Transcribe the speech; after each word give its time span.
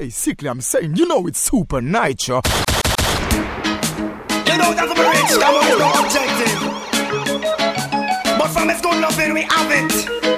Basically, 0.00 0.48
I'm 0.48 0.62
saying, 0.62 0.96
you 0.96 1.06
know, 1.06 1.26
it's 1.26 1.50
Supanytro. 1.50 2.40
You 4.46 4.56
know 4.56 4.72
rich, 4.96 5.36
no 5.78 5.92
objective. 6.00 6.60
But 8.38 8.48
from 8.48 8.68
good 8.80 8.98
we 9.34 9.42
have 9.42 9.70
it 9.70 10.29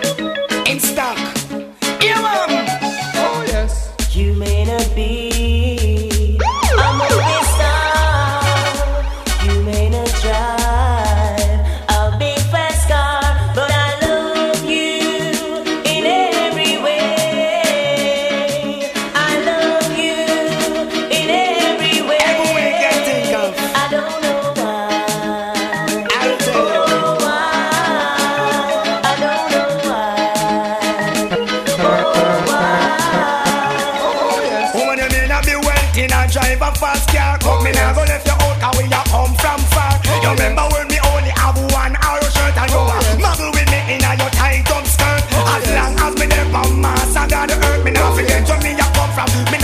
from. 49.14 49.52
Me 49.52 49.61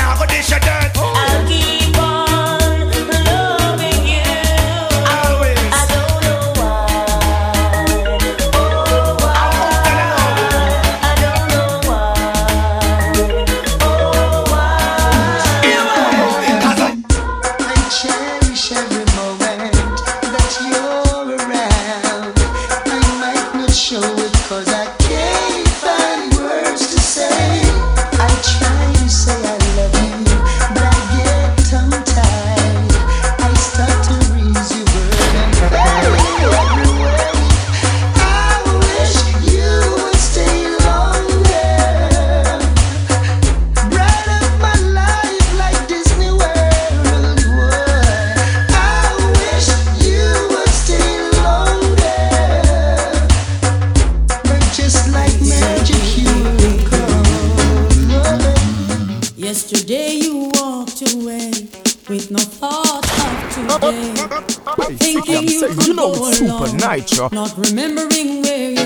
not 67.32 67.56
remembering 67.56 68.42
where 68.42 68.77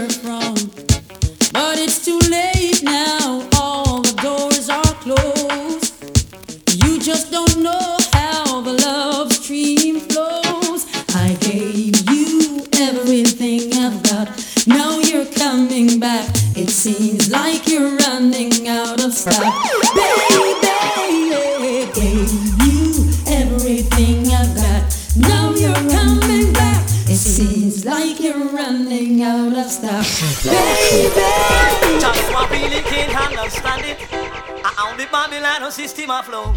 Babylon 35.30 35.70
system 35.70 36.10
flow. 36.24 36.52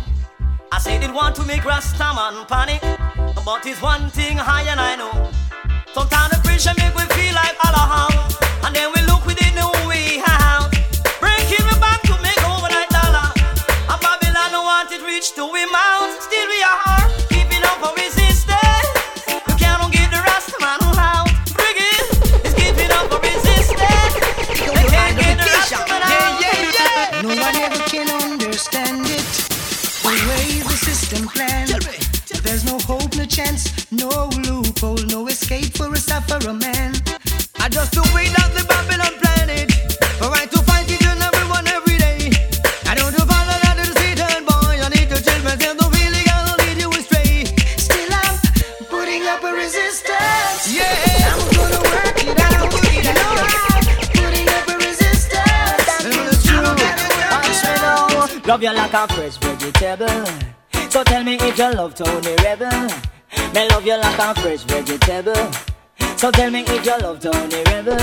I 0.72 0.80
said 0.80 1.04
it 1.04 1.14
want 1.14 1.36
to 1.36 1.46
make 1.46 1.62
Rastaman 1.62 2.48
panic, 2.48 2.82
but 3.46 3.64
it's 3.64 3.80
one 3.80 4.10
thing 4.10 4.38
high 4.38 4.64
and 4.64 4.80
I 4.80 4.96
know. 4.96 5.14
Sometimes 5.94 6.32
the 6.34 6.42
pressure 6.42 6.74
make 6.76 6.96
we 6.98 7.06
feel 7.14 7.36
like 7.36 7.54
Allah, 7.62 8.10
and 8.66 8.76
then 8.76 8.90
we 8.96 9.06
look 9.06 9.24
within 9.28 9.54
the 9.54 9.70
way 9.86 10.18
out. 10.26 10.72
Breaking 11.22 11.62
me 11.62 11.76
back 11.78 12.02
to 12.10 12.18
make 12.26 12.42
overnight 12.42 12.90
dollar. 12.90 13.30
And 13.86 14.02
Babylon 14.02 14.58
want 14.58 14.92
it 14.92 15.06
reach 15.06 15.36
to 15.38 15.46
we 15.46 15.62
mouth, 15.70 15.85
fresh 58.96 59.36
vegetable. 59.38 60.26
So 60.90 61.04
tell 61.04 61.24
me 61.24 61.36
if 61.36 61.58
you 61.58 61.74
love 61.74 61.96
Tony 61.96 62.34
Rebel. 62.44 62.88
Me 63.54 63.68
love 63.68 63.86
you 63.86 63.98
like 63.98 64.18
a 64.18 64.34
fresh 64.40 64.64
vegetable. 64.64 65.52
So 66.16 66.32
tell 66.32 66.50
me 66.50 66.62
if 66.62 66.86
you 66.86 66.98
love 67.00 67.20
Tony 67.20 67.62
Rebel. 67.68 67.98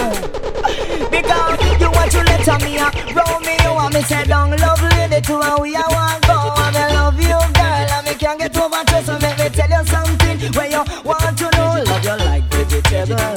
Because 1.08 1.80
you 1.80 1.90
want 1.90 2.12
to 2.12 2.20
let 2.28 2.62
me 2.62 2.76
up, 2.76 2.94
Romeo 3.16 3.78
and 3.78 3.94
me 3.94 4.02
say 4.02 4.24
don't 4.24 4.50
love 4.60 4.82
lady 4.92 5.20
to 5.22 5.40
and 5.40 5.62
we 5.62 5.74
I 5.74 5.80
want 5.88 6.26
go. 6.26 6.36
And 6.60 6.76
I 6.76 6.92
love 6.92 7.16
you 7.16 7.40
girl 7.56 7.88
and 7.96 8.06
me 8.06 8.14
can't 8.14 8.38
get 8.38 8.56
over 8.58 8.84
to 8.84 9.02
so 9.02 9.18
make 9.24 9.38
me 9.38 9.48
tell 9.48 9.70
you 9.70 9.86
something 9.88 10.52
where 10.52 10.70
you 10.70 10.84
want 11.04 11.38
to 11.38 11.48
know. 11.56 11.82
Love 11.88 12.04
you 12.04 12.16
like 12.26 12.44
vegetable. 12.52 13.36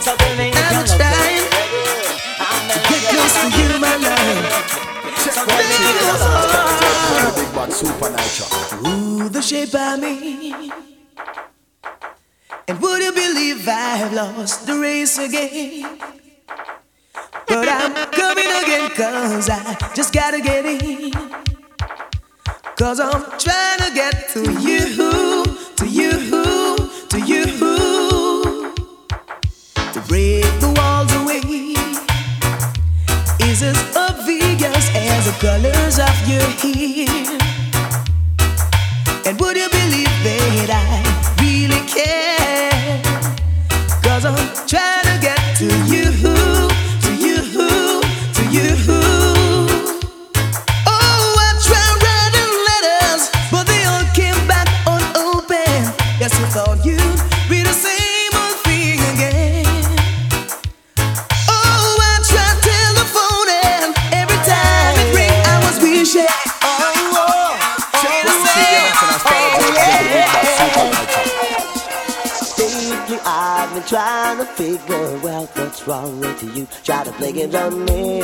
So 0.00 0.14
tell 0.14 0.36
me 0.38 0.48
if 0.48 0.54
you 0.54 0.70
love 0.70 0.86
Tony 0.86 1.42
Rebel. 1.50 2.14
Get 2.86 3.02
close 3.10 3.34
to 3.34 3.46
you, 3.50 3.80
my 3.80 3.96
love. 3.96 4.83
Ooh, 8.86 9.28
the 9.28 9.42
shape 9.42 9.74
of 9.74 10.00
me. 10.00 10.70
And 12.68 12.80
would 12.80 13.02
you 13.02 13.12
believe 13.12 13.68
I've 13.68 14.12
lost 14.12 14.66
the 14.66 14.78
race 14.78 15.18
again? 15.18 15.98
But 17.46 17.68
I'm 17.68 17.92
coming 18.10 18.52
again, 18.62 18.90
cause 18.90 19.50
I 19.50 19.76
just 19.94 20.12
gotta 20.14 20.40
get 20.40 20.64
in. 20.64 21.12
Cause 22.76 23.00
I'm 23.00 23.22
trying 23.38 23.78
to 23.78 23.90
get 23.94 24.28
to 24.30 24.40
you, 24.60 25.44
to 25.76 25.86
you, 25.86 26.10
to 27.08 27.20
you. 27.20 27.44
To 29.92 30.00
break 30.08 30.44
the 30.60 30.72
walls 30.76 31.12
away 31.14 31.40
is 33.48 33.62
as 33.62 33.96
obvious 33.96 34.93
the 35.04 35.32
colors 35.38 35.98
of 35.98 36.16
your 36.26 36.48
hair. 36.60 37.38
And 39.26 39.38
would 39.40 39.56
you 39.56 39.68
believe 39.68 40.16
that 40.24 40.70
I 40.70 40.84
really 41.40 41.82
care? 41.86 43.02
Cause 44.02 44.24
I'm 44.24 44.36
trying 44.66 45.04
to 45.04 45.16
get 45.20 45.40
to 45.58 45.66
you, 45.92 45.93
trying 73.86 74.38
to 74.38 74.44
figure 74.44 75.28
out 75.28 75.48
what's 75.56 75.86
wrong 75.86 76.20
with 76.20 76.56
you. 76.56 76.66
Try 76.84 77.04
to 77.04 77.12
play 77.12 77.32
games 77.32 77.54
on 77.54 77.84
me. 77.84 78.22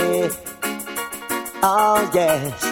Oh, 1.62 2.11
yes. 2.15 2.65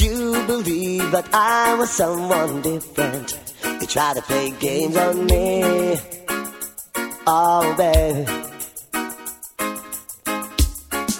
You 0.00 0.44
believe 0.46 1.10
that 1.12 1.28
I 1.32 1.74
was 1.74 1.90
someone 1.90 2.62
different. 2.62 3.38
You 3.80 3.86
try 3.86 4.14
to 4.14 4.22
play 4.22 4.50
games 4.58 4.96
on 4.96 5.26
me. 5.26 5.98
Oh, 7.26 7.74
babe. 7.76 8.28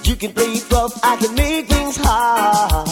You 0.04 0.16
can 0.16 0.32
play 0.32 0.60
rough, 0.70 0.98
I 1.04 1.16
can 1.16 1.34
make 1.34 1.66
things 1.66 1.96
hard. 2.00 2.88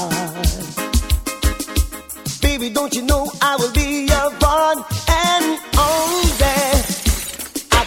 Baby, 2.43 2.71
don't 2.71 2.95
you 2.95 3.03
know 3.03 3.31
I 3.41 3.56
will 3.56 3.73
be 3.73 4.06
your 4.06 4.31
one 4.41 4.85
and 5.09 5.59
only? 5.79 6.24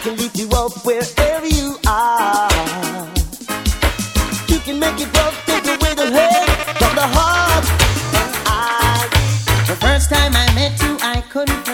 can 0.07 0.17
lift 0.19 0.37
you 0.39 0.47
up 0.51 0.71
wherever 0.85 1.47
you 1.47 1.77
are. 1.85 2.49
You 4.47 4.59
can 4.59 4.79
make 4.79 5.01
it 5.01 5.11
work, 5.17 5.33
take 5.45 5.65
away 5.65 5.93
the 5.95 6.07
hurt 6.17 6.49
from 6.79 6.95
the 6.95 7.07
heart. 7.15 7.65
The 9.67 9.75
first 9.75 10.09
time 10.09 10.33
I 10.33 10.47
met 10.55 10.81
you, 10.81 10.97
I 11.01 11.21
couldn't 11.29 11.66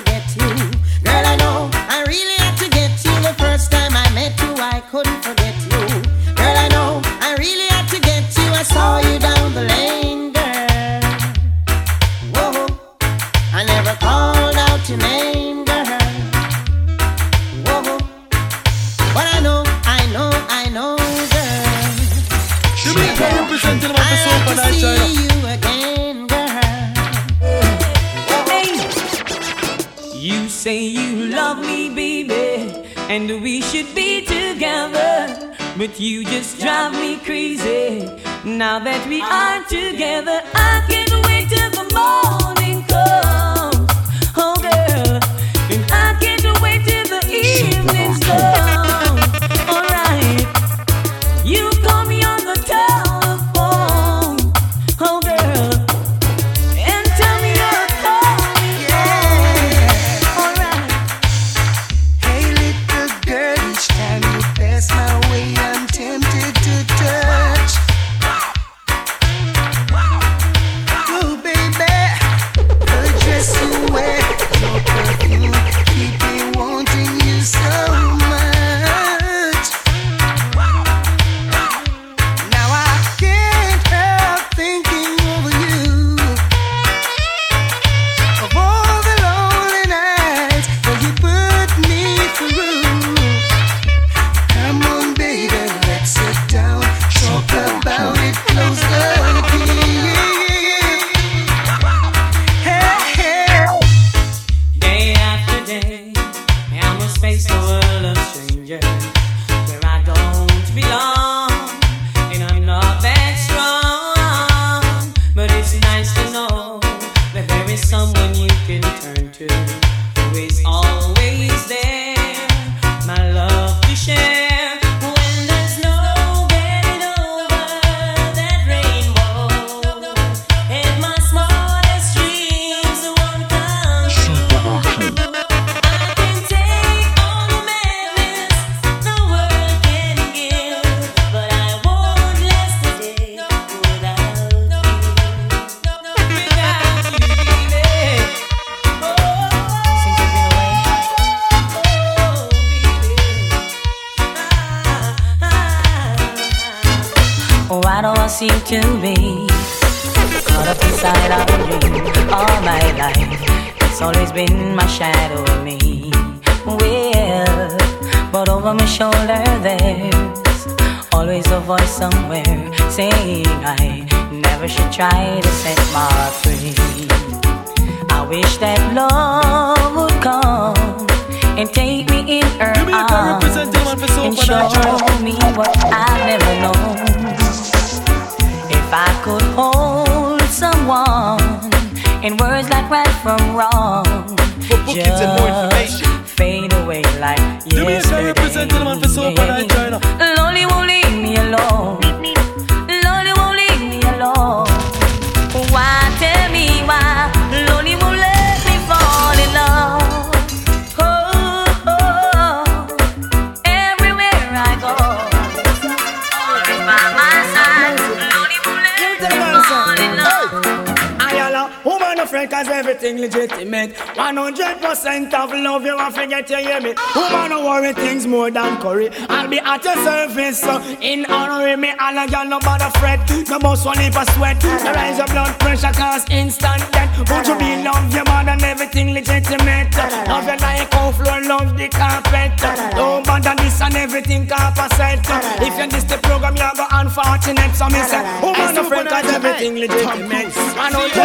all 232.03 232.17
of 232.19 232.29
y'all 232.29 232.45
no 232.45 232.59
bother 232.59 232.91
fret. 232.99 233.21
No 233.47 233.59
most 233.59 233.85
one 233.85 233.97
leave 233.97 234.15
a 234.15 234.25
sweat. 234.33 234.61
No 234.63 234.91
rise 234.91 235.17
your 235.17 235.27
blood 235.27 235.57
pressure 235.59 235.93
cause 235.93 236.25
instant 236.29 236.83
death. 236.91 237.17
Would 237.29 237.47
you 237.47 237.55
be 237.57 237.81
love 237.81 238.13
your 238.13 238.25
mother 238.25 238.51
and 238.51 238.63
everything 238.63 239.13
legitimate? 239.13 239.95
Love 240.27 240.45
your 240.45 240.57
like 240.57 240.93
on 240.95 241.13
floor, 241.13 241.41
love 241.41 241.77
the 241.77 241.87
carpet. 241.87 242.59
Don't 242.95 243.25
bother 243.25 243.55
this 243.55 243.79
and 243.81 243.95
everything 243.95 244.47
carpet. 244.47 244.91
Set 244.97 245.25
If 245.61 245.77
you 245.79 245.87
this 245.87 246.03
the 246.03 246.17
program 246.17 246.55
you 246.57 246.69
go 246.75 246.85
unfortunate 246.91 247.73
So 247.73 247.87
me 247.87 248.01
say, 248.03 248.21
woman 248.41 248.75
no 248.75 248.83
friend 248.83 249.07
cause 249.07 249.31
everything 249.31 249.75
legitimate? 249.79 250.51
Man 250.75 250.95
out 250.95 251.15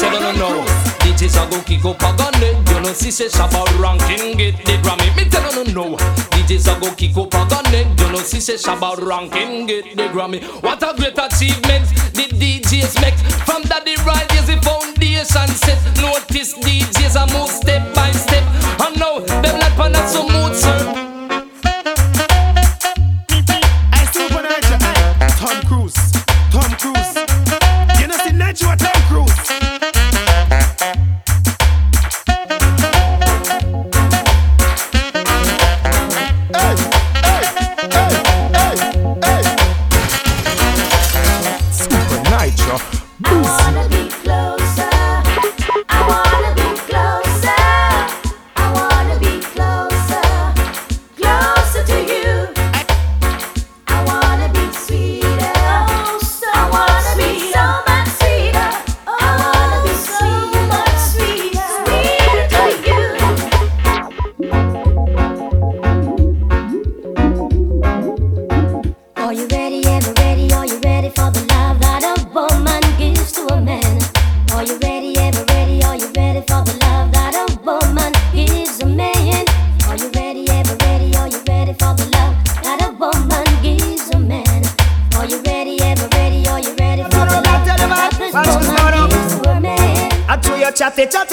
you 0.00 0.10
don't 0.10 0.38
know. 0.38 0.89
DJs 1.20 1.36
a 1.36 1.50
go 1.50 1.60
kick 1.64 1.84
up 1.84 2.00
a 2.00 2.16
gun 2.16 2.32
You 2.40 2.80
know 2.80 2.94
see 2.94 3.10
say 3.10 3.26
Shabba 3.26 3.66
ranking 3.78 4.38
get 4.38 4.56
the 4.64 4.72
Grammy. 4.80 5.14
Me 5.14 5.28
tell 5.28 5.52
you 5.52 5.74
no 5.74 5.90
no. 5.90 5.96
DJs 6.32 6.74
a 6.74 6.80
go 6.80 6.94
kick 6.94 7.14
up 7.14 7.34
a 7.34 7.46
gun 7.46 7.74
You 7.74 8.10
know 8.10 8.20
see 8.20 8.40
say 8.40 8.54
Shabba 8.54 8.96
ranking 9.06 9.66
get 9.66 9.84
the 9.98 10.04
Grammy. 10.04 10.42
What 10.62 10.82
a 10.82 10.96
great 10.96 11.18
achievement 11.18 11.84
the 12.14 12.24
DJs 12.32 13.02
make. 13.02 13.18
From 13.44 13.60
daddy 13.64 13.96
right 14.06 14.32
is 14.32 14.46
the 14.46 14.56
foundation 14.64 15.48
set 15.60 15.78
Notice 16.00 16.54
DJs 16.54 17.22
a 17.22 17.32
move 17.34 17.50
step 17.50 17.94
by 17.94 18.10
step. 18.12 18.44
And 18.80 18.98
now 18.98 19.18
them 19.18 19.60
like 19.60 19.76
pan 19.76 19.94
so 20.08 20.26
mood 20.26 20.56
sir 20.56 21.09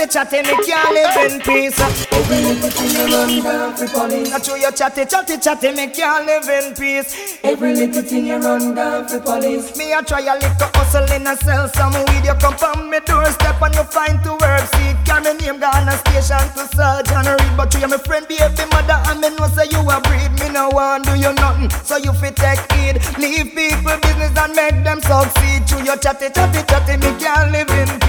chatty, 0.05 0.37
me 0.43 0.53
can't 0.65 0.93
live 0.93 1.31
in 1.31 1.41
peace. 1.41 1.79
Every 1.79 2.37
little 2.43 2.69
thing 2.69 2.91
you 2.91 3.15
run 3.15 3.43
down 3.43 3.75
for 3.75 3.87
police. 3.87 4.31
I 4.33 4.39
chew 4.39 4.57
your 4.59 4.71
chatty, 4.71 5.05
chatty, 5.05 5.37
chatty, 5.37 5.71
me 5.71 5.87
can't 5.87 6.25
live 6.25 6.47
in 6.47 6.75
peace. 6.75 7.39
Every 7.43 7.73
little 7.73 8.03
thing 8.03 8.27
you 8.27 8.37
run 8.37 8.75
down 8.75 9.07
for 9.07 9.19
police. 9.19 9.75
Me 9.77 9.93
I 9.93 10.01
try 10.01 10.21
a 10.21 10.35
little 10.35 10.69
hustle 10.75 11.09
in 11.15 11.25
a 11.25 11.35
sell 11.37 11.67
some 11.69 11.93
weed. 11.93 12.25
You 12.25 12.35
come 12.35 12.55
from 12.57 12.89
me 12.89 12.99
doorstep 13.05 13.61
and 13.61 13.73
you 13.73 13.83
find 13.85 14.21
to 14.23 14.31
work. 14.37 14.61
See, 14.75 14.93
carry 15.05 15.33
name 15.39 15.59
gone 15.59 15.87
a 15.89 15.97
station 15.97 16.45
to 16.53 16.67
surgeon 16.75 17.25
read. 17.25 17.57
But 17.57 17.73
you 17.73 17.87
my 17.87 17.97
friend, 17.97 18.27
baby 18.27 18.65
mother, 18.69 18.99
and 19.09 19.21
me 19.21 19.29
know 19.33 19.47
say 19.47 19.65
you 19.71 19.81
a 19.81 19.97
breed. 20.01 20.31
Me 20.37 20.53
no 20.53 20.69
want 20.69 21.05
do 21.05 21.15
you 21.17 21.33
nothing, 21.33 21.71
so 21.83 21.97
you 21.97 22.13
fit 22.13 22.35
take 22.35 22.61
heed. 22.73 23.01
Leave 23.17 23.55
people 23.55 23.97
business 24.03 24.35
and 24.37 24.53
make 24.53 24.83
them 24.83 25.01
succeed. 25.01 25.65
Chew 25.65 25.81
your 25.83 25.97
chatty, 25.97 26.29
chatty, 26.29 26.61
chatty, 26.69 26.97
me 27.01 27.09
can't 27.17 27.51
live 27.51 27.69
in 27.71 27.89
peace. 28.01 28.06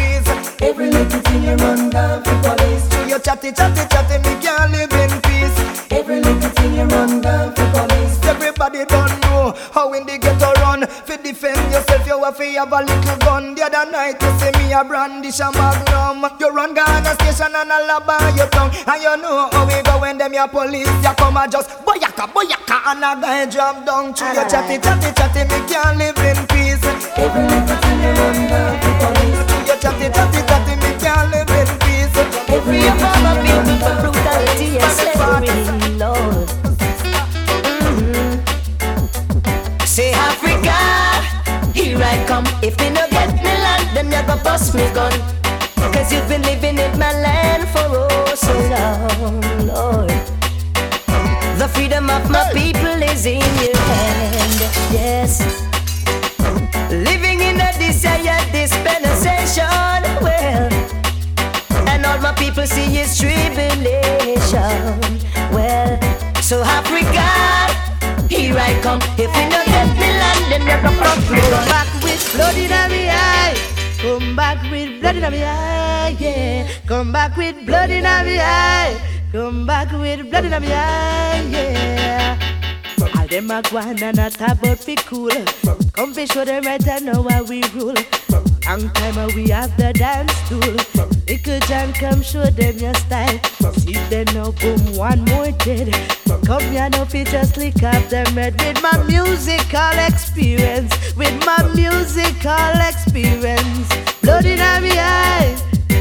Every 0.60 0.90
little 0.90 1.20
thing 1.20 1.42
you 1.44 1.54
run 1.54 1.90
down 1.90 2.22
for 2.24 2.34
police. 2.42 2.88
To 2.88 3.08
your 3.08 3.20
chatty, 3.20 3.52
chatty, 3.52 3.86
chatty, 3.88 4.18
me 4.18 4.34
can't 4.42 4.72
live 4.72 4.92
in 4.92 5.20
peace. 5.22 5.56
Every 5.90 6.20
little 6.20 6.50
thing 6.50 6.74
you 6.74 6.84
run 6.84 7.20
down 7.20 7.54
for 7.54 7.70
police. 7.70 8.18
Everybody 8.24 8.84
don't 8.84 9.20
know 9.22 9.54
how 9.72 9.92
in 9.94 10.04
the 10.04 10.18
ghetto 10.18 10.52
run. 10.60 10.86
Fi 10.86 11.16
defend 11.16 11.72
yourself, 11.72 12.06
you 12.06 12.22
have 12.24 12.36
to 12.36 12.44
have 12.58 12.72
a 12.72 12.80
little 12.82 13.16
gun. 13.18 13.54
The 13.54 13.62
other 13.64 13.90
night 13.90 14.20
you 14.20 14.32
see 14.40 14.50
me 14.58 14.72
a 14.72 14.82
brandish 14.84 15.38
a 15.40 15.50
magnum. 15.52 16.26
You 16.40 16.50
run 16.50 16.74
Ghana 16.74 17.14
station 17.22 17.54
and 17.54 17.70
a 17.70 17.78
lab 17.86 18.10
on 18.10 18.36
your 18.36 18.48
tongue. 18.48 18.74
And 18.86 19.02
you 19.02 19.16
know 19.22 19.48
how 19.52 19.64
we 19.64 19.80
go 19.82 20.00
when 20.00 20.18
them 20.18 20.34
your 20.34 20.48
police. 20.48 20.90
You 21.06 21.14
come 21.14 21.36
and 21.36 21.52
just 21.52 21.70
boyaka, 21.86 22.26
boyaka, 22.34 22.82
and 22.90 23.04
a 23.06 23.14
guy 23.22 23.46
drop 23.46 23.86
down. 23.86 24.12
To 24.12 24.24
your 24.34 24.48
chatty, 24.50 24.82
chatty, 24.82 25.14
chatty, 25.14 25.46
me 25.46 25.58
can't 25.70 25.96
live 25.96 26.18
in 26.18 26.38
peace. 26.50 26.82
Every 27.14 27.46
little 27.46 27.76
thing 27.78 27.98
you 28.02 28.10
run 28.10 28.38
down 28.50 28.74
for 28.82 28.94
police. 29.06 29.40
To 29.46 29.56
your 29.64 29.78
chatty, 29.78 30.08
chatty, 30.12 30.40
Every 32.68 32.84
form 33.00 33.25
of 33.25 33.40
people 33.48 33.96
brutality 34.02 34.76
and 34.76 34.92
slavery, 34.92 35.48
Lord. 35.96 36.48
Mm-hmm. 37.80 38.44
Say 39.87 40.12
Africa, 40.12 40.76
here 41.72 41.96
I 41.96 42.22
come. 42.28 42.44
If 42.62 42.78
me 42.78 42.90
no 42.90 43.08
get 43.08 43.32
me 43.37 43.54
land, 43.64 43.96
then 43.96 44.12
you 44.12 44.22
go 44.28 44.37
bust 44.44 44.75
me 44.75 44.87
gun. 44.92 45.12
Cause 45.94 46.12
you've 46.12 46.28
been 46.28 46.42
living 46.42 46.76
in 46.76 46.98
my 46.98 47.10
land 47.10 47.66
for 47.70 47.88
oh 47.88 48.34
so 48.37 48.52
long, 48.68 49.40
Lord. 49.66 50.12
The 51.56 51.68
freedom 51.72 52.10
of 52.10 52.28
my 52.30 52.50
people 52.52 53.02
is 53.02 53.25
in 53.25 53.40
your 53.64 53.78
hand, 53.78 54.60
yes. 54.92 55.40
Living 56.90 57.40
in 57.40 57.60
a 57.62 57.72
desired 57.78 58.38
People 62.37 62.66
see 62.66 62.99
is 62.99 63.18
tribulation, 63.18 65.00
well. 65.52 65.99
So 66.40 66.62
Africa, 66.62 67.28
here 68.28 68.56
I 68.56 68.78
come. 68.82 69.00
If 69.16 69.30
you 69.30 69.47
don't 69.50 69.66
get 69.66 69.88
me 69.94 70.08
land, 70.20 70.52
then 70.52 70.62
you're 70.66 70.82
gonna 70.82 70.97
come 70.97 71.68
back 71.68 71.88
with 72.02 72.32
blood 72.35 72.56
in 72.56 72.70
my 72.70 73.08
eye. 73.11 73.54
Come 74.00 74.37
back 74.37 74.62
with 74.70 75.00
blood 75.00 75.16
in 75.16 75.23
my 75.23 75.44
eye, 75.44 76.16
yeah. 76.18 76.68
Come 76.87 77.12
back 77.12 77.37
with 77.37 77.66
blood 77.66 77.90
in 77.90 78.04
my 78.04 78.38
eye. 78.40 78.97
Come 79.32 79.66
back 79.66 79.92
with 79.92 80.30
blood 80.30 80.44
in 80.44 80.50
my 80.50 80.58
eye, 80.58 81.42
yeah. 81.50 82.38
Them 83.28 83.50
a 83.50 83.61
go 83.61 83.76
and 83.76 83.99
talk 83.99 84.40
about 84.40 84.78
fi 84.78 84.97
cool. 84.97 85.30
Come 85.92 86.14
fi 86.14 86.25
show 86.25 86.47
them 86.47 86.64
right 86.64 86.88
and 86.88 87.04
know 87.04 87.23
how 87.28 87.44
we 87.44 87.62
rule. 87.75 87.94
Long 88.66 88.88
time 88.94 89.35
we 89.35 89.50
have 89.50 89.76
the 89.76 89.92
dance 89.92 90.32
stool. 90.47 90.76
Little 91.28 91.61
John 91.68 91.92
come 91.92 92.23
show 92.23 92.47
them 92.47 92.78
your 92.78 92.94
style. 92.94 93.38
See 93.75 93.92
them 94.08 94.25
now 94.35 94.52
boom 94.52 94.97
one 94.97 95.25
more 95.26 95.50
dead. 95.50 95.92
Come 96.47 96.62
here 96.73 96.88
now 96.88 97.04
fi 97.04 97.25
just 97.25 97.58
lick 97.58 97.82
up 97.82 98.02
them 98.08 98.26
head 98.32 98.58
with 98.62 98.82
my 98.82 98.97
musical 99.04 99.99
experience. 100.06 100.94
With 101.14 101.44
my 101.44 101.62
musical 101.75 102.73
experience. 102.88 103.88
Blood 104.23 104.47
in 104.47 104.58
my 104.58 104.90
eye. 104.97 105.56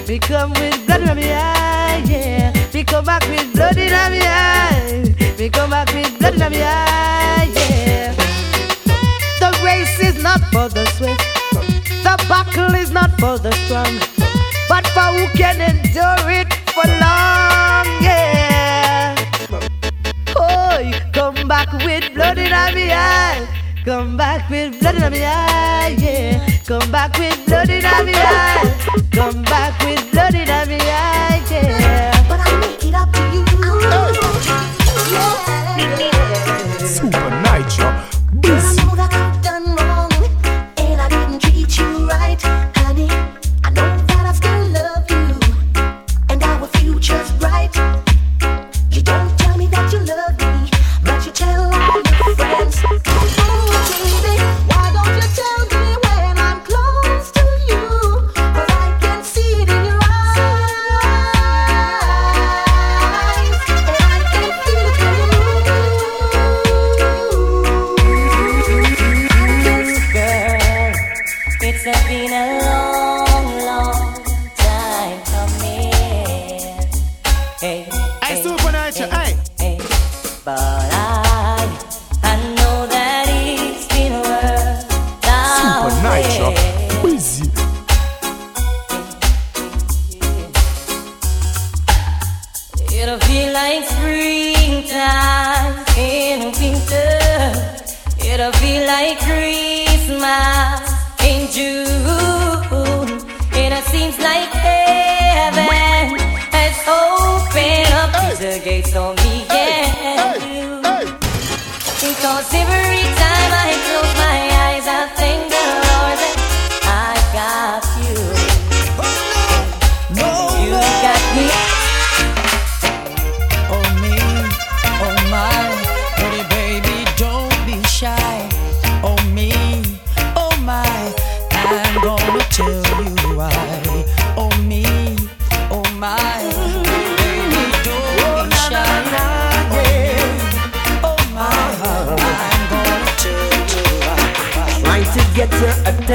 Me 0.08 0.18
come 0.20 0.52
with 0.52 0.86
blood 0.88 1.02
in 1.02 1.08
my 1.08 1.34
eye, 1.34 2.04
yeah. 2.08 2.54
Me 2.74 2.86
come 2.86 3.04
back 3.04 3.28
with 3.28 3.54
blood 3.54 3.76
in 3.76 3.92
my 3.92 4.22
eye. 4.24 5.07
Me 5.38 5.50
come 5.50 5.70
back 5.70 5.94
with 5.94 6.18
blood 6.18 6.34
in 6.34 6.40
my 6.40 6.48
eye, 6.48 7.52
yeah. 7.54 8.12
The 9.40 9.60
race 9.64 10.00
is 10.00 10.24
not 10.24 10.40
for 10.52 10.68
the 10.68 10.86
swift. 10.98 11.22
The 12.04 12.26
battle 12.28 12.74
is 12.74 12.90
not 12.90 13.12
for 13.20 13.38
the 13.38 13.52
strong, 13.52 14.00
but 14.68 14.88
for 14.88 15.14
who 15.14 15.28
can 15.38 15.62
endure 15.62 16.32
it 16.32 16.52
for 16.74 16.88
long, 16.88 17.86
yeah. 18.02 19.16
Oh, 20.36 20.92
come 21.14 21.48
back 21.48 21.72
with 21.86 22.16
blood 22.16 22.40
in 22.40 22.50
my 22.50 22.72
eye. 22.92 23.48
Come 23.86 24.18
back 24.18 24.50
with 24.50 24.80
blood 24.80 24.96
in 24.96 25.02
my 25.02 25.24
eye, 25.24 25.96
yeah. 26.00 26.48
Come 26.66 26.92
back 26.92 27.16
with 27.20 27.46
blood 27.46 27.70
in 27.70 27.84
my 27.84 28.12
eye. 28.16 29.04
Come 29.12 29.44
back 29.44 29.80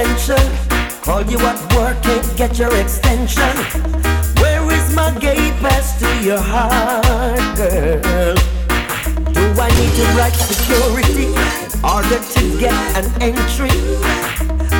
attention. 0.03 0.43
Call 1.03 1.23
you 1.23 1.39
at 1.39 1.59
work, 1.75 2.03
can't 2.03 2.37
get 2.37 2.59
your 2.59 2.75
extension. 2.77 3.55
Where 4.41 4.63
is 4.73 4.95
my 4.95 5.11
gate 5.19 5.55
pass 5.61 5.99
to 6.01 6.09
your 6.25 6.41
heart, 6.41 7.57
girl? 7.57 8.35
Do 9.33 9.43
I 9.61 9.69
need 9.79 9.93
to 10.01 10.07
write 10.17 10.35
security 10.35 11.27
in 11.27 11.85
order 11.85 12.19
to 12.19 12.43
get 12.59 12.75
an 12.99 13.07
entry? 13.23 13.75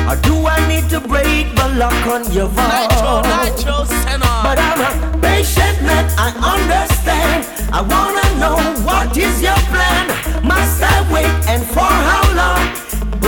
Or 0.07 0.15
do 0.27 0.35
I 0.47 0.59
need 0.67 0.89
to 0.89 0.99
break 0.99 1.55
the 1.55 1.69
lock 1.77 2.07
on 2.07 2.29
your 2.31 2.47
vault? 2.47 2.91
Nitro, 2.91 3.21
Nitro, 3.43 3.83
Senna. 4.03 4.31
But 4.43 4.59
I'm 4.59 4.81
a 4.81 5.21
patient 5.21 5.81
man, 5.83 6.05
I 6.17 6.29
understand. 6.55 7.47
I 7.71 7.81
wanna 7.81 8.27
know 8.41 8.57
what 8.83 9.15
is 9.15 9.41
your 9.41 9.59
plan. 9.71 10.05
Must 10.45 10.83
I 10.83 11.13
wait 11.13 11.47
and 11.47 11.63
for 11.65 11.79
how 11.79 12.13
long? 12.17 12.22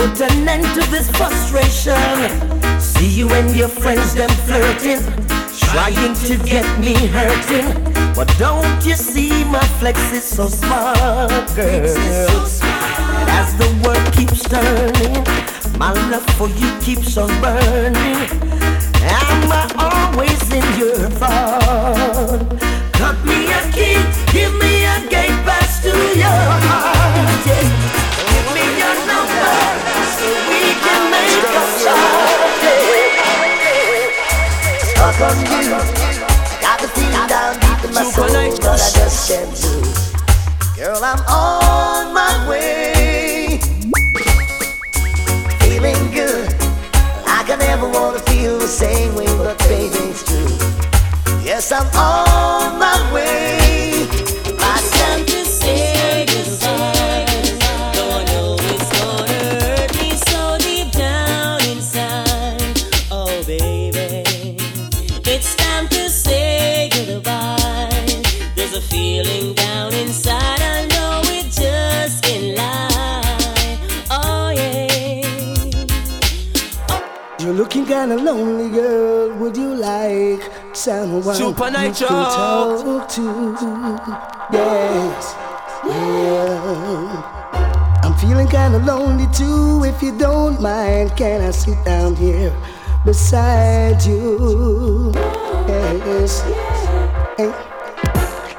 Put 0.06 0.20
an 0.20 0.48
end 0.48 0.64
to 0.80 0.88
this 0.88 1.10
frustration. 1.10 2.80
See 2.80 3.08
you 3.08 3.28
and 3.30 3.56
your 3.56 3.66
friends, 3.66 4.14
them 4.14 4.30
flirting, 4.46 5.02
trying 5.58 6.14
to 6.26 6.36
get 6.44 6.64
me 6.78 6.94
hurting. 7.08 7.66
But 8.14 8.32
don't 8.38 8.86
you 8.86 8.94
see 8.94 9.42
my 9.46 9.66
flex 9.80 10.12
is 10.12 10.22
so 10.22 10.46
smart, 10.46 11.28
girl? 11.56 11.90
And 13.18 13.28
as 13.30 13.56
the 13.58 13.66
world 13.82 14.12
keeps 14.14 14.44
turning, 14.44 15.24
my 15.76 15.90
love 16.08 16.24
for 16.38 16.48
you 16.50 16.70
keeps 16.80 17.16
on 17.16 17.28
burning. 17.42 18.30
Am 19.02 19.50
I 19.50 19.64
always 19.76 20.40
in 20.52 20.78
your 20.78 21.10
thought? 21.18 22.46
Cut 22.92 23.16
me 23.24 23.50
a 23.50 23.60
key, 23.72 23.98
give 24.32 24.54
me 24.54 24.85
Yeah. 35.18 35.32
You, 35.32 36.60
got 36.60 36.78
the 36.78 36.88
feeling 36.88 37.26
down 37.26 37.54
deep 37.60 37.88
in 37.88 37.94
my 37.94 38.02
soul, 38.02 38.26
but 38.28 38.66
I 38.66 38.76
just 38.76 39.30
can't 39.30 39.48
lose. 39.48 40.12
Girl, 40.76 41.02
I'm 41.02 41.18
on 41.20 42.12
my 42.12 42.46
way, 42.46 43.58
feeling 45.60 46.10
good. 46.12 46.50
Like 47.24 47.48
I 47.48 47.56
never 47.58 47.88
wanna 47.88 48.18
feel 48.20 48.58
the 48.58 48.68
same 48.68 49.14
way, 49.14 49.24
but 49.38 49.58
baby, 49.60 49.96
it's 49.96 50.22
true. 50.22 50.54
Yes, 51.42 51.72
I'm 51.72 51.86
on 51.96 52.78
my 52.78 53.10
way. 53.14 53.65
Looking 77.96 78.10
kinda 78.10 78.30
lonely, 78.30 78.68
girl. 78.68 79.32
Would 79.38 79.56
you 79.56 79.74
like 79.74 80.42
someone 80.74 81.34
Super 81.34 81.68
you 81.68 81.72
can 81.72 81.94
talk 81.94 83.08
to? 83.08 83.22
Yes, 84.52 85.34
yeah. 85.86 87.22
I'm 88.04 88.14
feeling 88.18 88.48
kinda 88.48 88.80
lonely 88.80 89.26
too. 89.32 89.84
If 89.84 90.02
you 90.02 90.12
don't 90.12 90.60
mind, 90.60 91.16
can 91.16 91.40
I 91.40 91.50
sit 91.52 91.82
down 91.86 92.16
here 92.16 92.52
beside 93.02 94.04
you? 94.04 95.12
Yes. 95.66 96.42
Hey. 97.38 97.52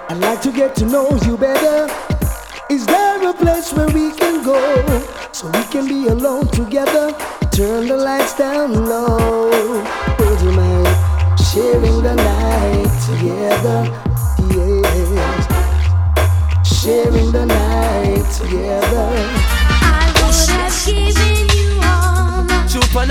I'd 0.10 0.17
like 0.17 0.41
to 0.41 0.52
get 0.52 0.76
to 0.78 0.86
know 0.86 1.15
you 1.28 1.38
better. 1.38 1.88
Is 2.71 2.88
there 2.88 3.30
a 3.30 3.34
place 3.34 3.71
where 3.71 3.88
we 3.89 4.12
can 4.13 4.43
go 4.43 4.60
so 5.32 5.47
we 5.47 5.63
can 5.65 5.88
be 5.88 6.08
alone 6.08 6.47
together? 6.47 7.13
Turn 7.57 7.87
the 7.87 7.97
lights 7.97 8.35
down 8.35 8.71
low. 8.85 9.49
Would 9.49 10.41
you 10.41 10.51
mind 10.51 10.87
sharing 11.39 12.03
the 12.03 12.13
night 12.13 12.91
together? 13.09 13.79
Yes. 14.53 15.47
Sharing 16.63 17.31
the 17.31 17.45
night 17.47 18.29
together. 18.31 19.09
I 19.81 20.05
would 20.21 20.49
have 20.53 20.85
given 20.85 21.49
you 21.57 21.81
all 21.81 22.43
my 22.43 22.67
Super 22.67 23.07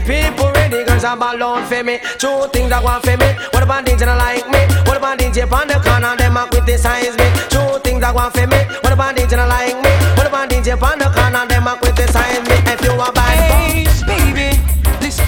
the 0.00 0.06
people 0.06 0.50
ready? 0.52 0.84
Girls 0.84 1.04
are 1.04 1.16
balloon 1.16 1.64
for 1.66 1.82
me. 1.82 1.98
Two 2.18 2.48
things 2.52 2.72
I 2.72 2.82
want 2.82 3.04
for 3.04 3.16
me. 3.16 3.28
What 3.52 3.62
about 3.62 3.84
things 3.86 4.00
that 4.00 4.14
like 4.16 4.46
me? 4.48 4.60
What 4.86 4.96
about 4.96 5.18
DJ 5.18 5.44
on 5.50 5.68
the 5.68 5.78
corner? 5.80 6.16
Them 6.16 6.36
a 6.36 6.46
criticize 6.48 7.16
me. 7.16 7.26
Two 7.48 7.78
things 7.80 8.02
I 8.02 8.12
want 8.12 8.34
for 8.34 8.46
me. 8.46 8.58
What 8.82 8.92
about 8.92 9.16
things 9.16 9.30
that 9.30 9.46
like 9.48 9.76
me? 9.82 9.92
What 10.16 10.26
about 10.26 10.50
DJ 10.50 10.76
on 10.80 10.98
the 10.98 11.08
corner? 11.10 11.46
Them 11.46 11.66
a 11.66 11.76
criticize 11.76 12.42
me. 12.48 12.56
If 12.70 12.80
you 12.84 12.96
want 12.96 13.14
bad 13.14 13.36
hey, 13.36 13.84
baby, 14.06 14.58
listen. 15.00 15.26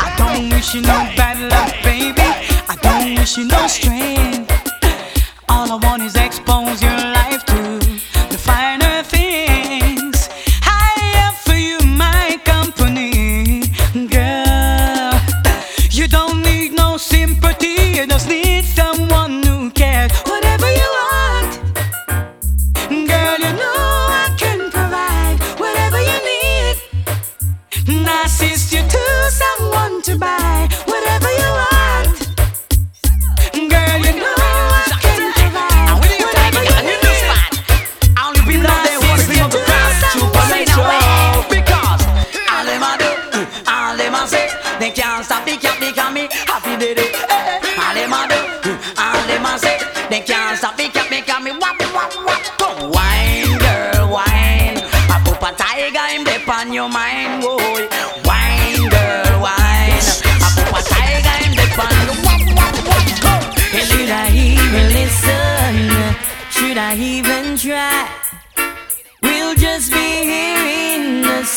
I 0.00 0.14
don't 0.16 0.48
wish 0.50 0.74
you 0.74 0.82
no 0.82 0.98
bad 1.16 1.38
luck, 1.50 1.72
baby. 1.82 2.26
I 2.68 2.76
don't 2.80 3.14
wish 3.18 3.36
you 3.36 3.46
no 3.46 3.66
strain. 3.66 4.46
All 5.48 5.70
I 5.72 5.76
want 5.82 6.02
is 6.02 6.16
expose 6.16 6.82
your 6.82 6.96
life. 6.96 7.19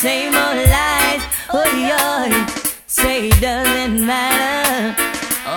same 0.03 0.35
old 0.35 0.57
life. 0.67 1.23
Oh, 1.53 1.63
yeah. 1.77 2.45
Say 2.87 3.29
it 3.29 3.39
doesn't 3.39 4.05
matter 4.05 5.01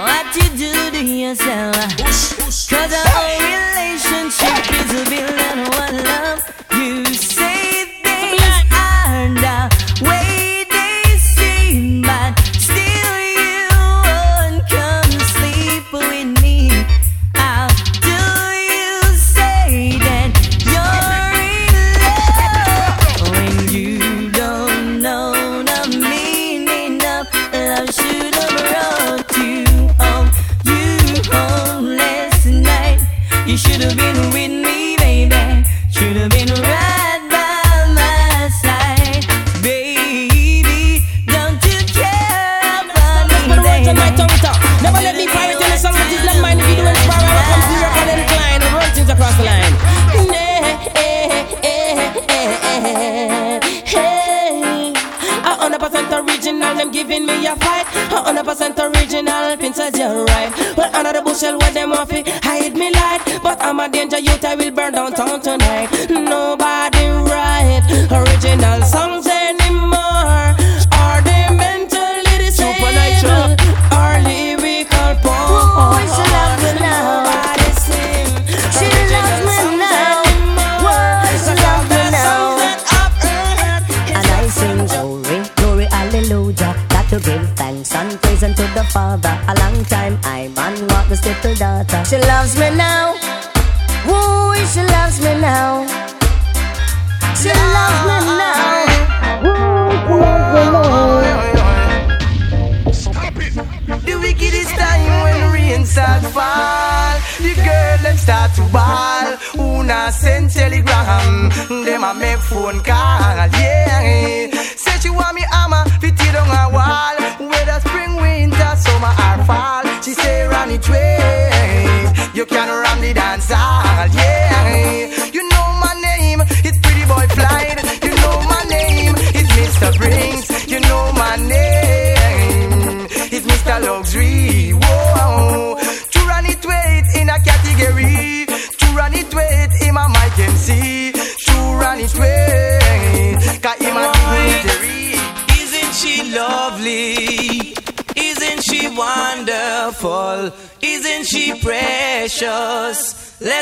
what 0.05 0.27
you 0.37 0.49
do 0.57 0.91
to 0.93 1.05
yourself. 1.05 1.96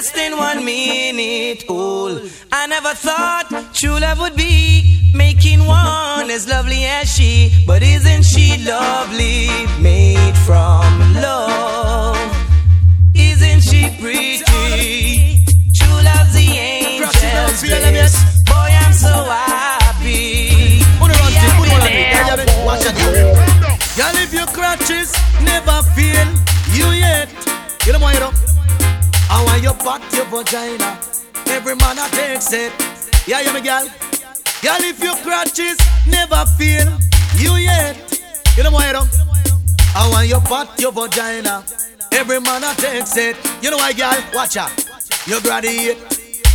just 0.05 0.17
in 0.17 0.37
one 0.37 0.65
minute 0.65 1.65
old. 1.69 2.21
I 2.53 2.67
never 2.67 2.95
thought 2.95 3.49
true 3.73 3.99
love 3.99 4.19
would 4.21 4.37
be 4.37 5.13
making 5.15 5.65
one 5.65 6.31
as 6.31 6.47
lovely 6.49 6.85
as 6.85 7.09
she. 7.15 7.53
But 7.67 7.83
isn't 7.83 8.25
she 8.25 8.63
lovely? 8.65 9.49
Made 9.81 10.37
from 10.47 11.15
love. 11.15 12.17
Isn't 13.15 13.61
she 13.61 13.97
pretty? 14.01 15.43
True 15.79 16.01
love's 16.09 16.35
the 16.35 16.47
angel's. 16.69 18.15
Boy, 18.45 18.71
I'm 18.83 18.93
so 18.93 19.09
happy. 19.09 20.83
Watch 22.67 22.87
out. 22.87 22.97
Y'all 23.97 24.17
if 24.25 24.33
your 24.35 24.47
crutches 24.47 25.13
never 25.43 25.83
feel 25.97 26.27
you 26.77 26.89
yet. 26.93 27.29
You 27.87 27.93
know 27.93 28.01
what 28.01 28.15
you? 28.19 28.64
I 29.35 29.43
want 29.45 29.63
your 29.63 29.75
butt, 29.75 30.03
your 30.15 30.27
vagina. 30.27 30.99
Every 31.47 31.75
man 31.75 31.99
I 31.99 32.09
takes 32.11 32.53
it. 32.53 32.73
Yeah, 33.27 33.41
yeah, 33.41 33.53
me 33.53 33.61
girl. 33.61 33.85
Girl, 34.63 34.83
if 34.87 35.03
your 35.03 35.17
crutches 35.17 35.77
never 36.07 36.47
feel 36.57 36.87
you 37.37 37.57
yet. 37.57 37.99
You 38.57 38.63
know 38.63 38.71
why, 38.71 38.93
though? 38.93 39.09
I 39.97 40.09
want 40.09 40.29
your 40.29 40.41
butt, 40.41 40.79
your 40.79 40.93
vagina. 40.93 41.65
Every 42.13 42.41
man 42.41 42.63
I 42.63 42.75
takes 42.75 43.17
it. 43.17 43.37
You 43.61 43.71
know 43.71 43.79
why, 43.79 43.93
girl? 43.93 44.15
Watch 44.33 44.57
out. 44.57 44.71
You 45.27 45.41
graduate. 45.41 45.99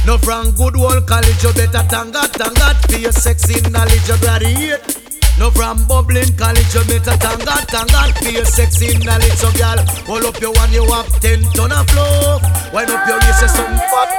No 0.06 0.18
from 0.18 0.52
good 0.52 0.78
old 0.78 1.06
college, 1.06 1.44
you 1.44 1.52
better 1.54 1.84
thank 1.90 2.14
God, 2.14 2.32
thank 2.32 2.58
God 2.58 2.78
for 2.90 2.98
your 2.98 3.12
sexy 3.12 3.60
knowledge, 3.70 4.08
you 4.08 4.18
graduate. 4.20 5.19
No 5.40 5.50
from 5.52 5.88
bubbling 5.88 6.36
college, 6.36 6.68
you 6.76 6.84
better 6.84 7.16
thank 7.16 7.46
God, 7.46 7.64
thank 7.72 7.92
God 7.92 8.14
for 8.18 8.30
your 8.30 8.44
sexy 8.44 8.98
knowledge. 9.06 9.40
So, 9.40 9.50
girl, 9.56 9.80
hold 10.04 10.26
up 10.26 10.42
your 10.42 10.52
one, 10.52 10.72
you 10.74 10.84
have 10.92 11.08
ten 11.22 11.42
ton 11.56 11.72
of 11.72 11.88
flow. 11.90 12.40
Wind 12.74 12.92
up 12.92 13.08
your 13.08 13.18
waist, 13.24 13.48
something 13.56 13.80
fat. 13.88 14.12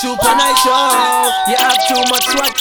Super 0.00 0.32
nice 0.32 0.56
show, 0.64 1.28
you 1.52 1.56
have 1.60 1.76
too 1.92 2.00
much 2.08 2.24
swag. 2.24 2.56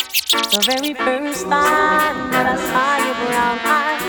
The 0.51 0.59
very 0.67 0.93
first 0.93 1.47
time 1.47 2.31
that 2.31 2.45
I 2.51 2.57
saw 2.67 2.97
you 3.07 3.13
brown 3.15 3.57
eyes, 3.63 4.03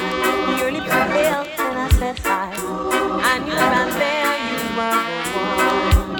your 0.58 0.70
lips 0.72 0.90
were 0.90 1.08
pale 1.14 1.46
and 1.62 1.78
I 1.78 1.88
said 1.94 2.18
hi. 2.18 2.50
I 3.22 3.38
knew 3.38 3.54
right 3.54 3.92
there 4.02 4.34
you 4.50 4.60
were 4.74 4.98
the 5.14 5.38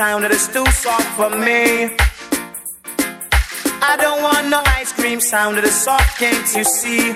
sound 0.00 0.24
that 0.24 0.30
is 0.30 0.48
too 0.48 0.64
soft 0.84 1.10
for 1.18 1.28
me. 1.28 1.92
I 3.90 3.94
don't 4.00 4.22
want 4.22 4.48
no 4.48 4.62
ice 4.80 4.92
cream 4.94 5.20
sound 5.20 5.58
that 5.58 5.64
is 5.64 5.74
soft, 5.74 6.16
can't 6.18 6.48
you 6.56 6.64
see? 6.64 7.12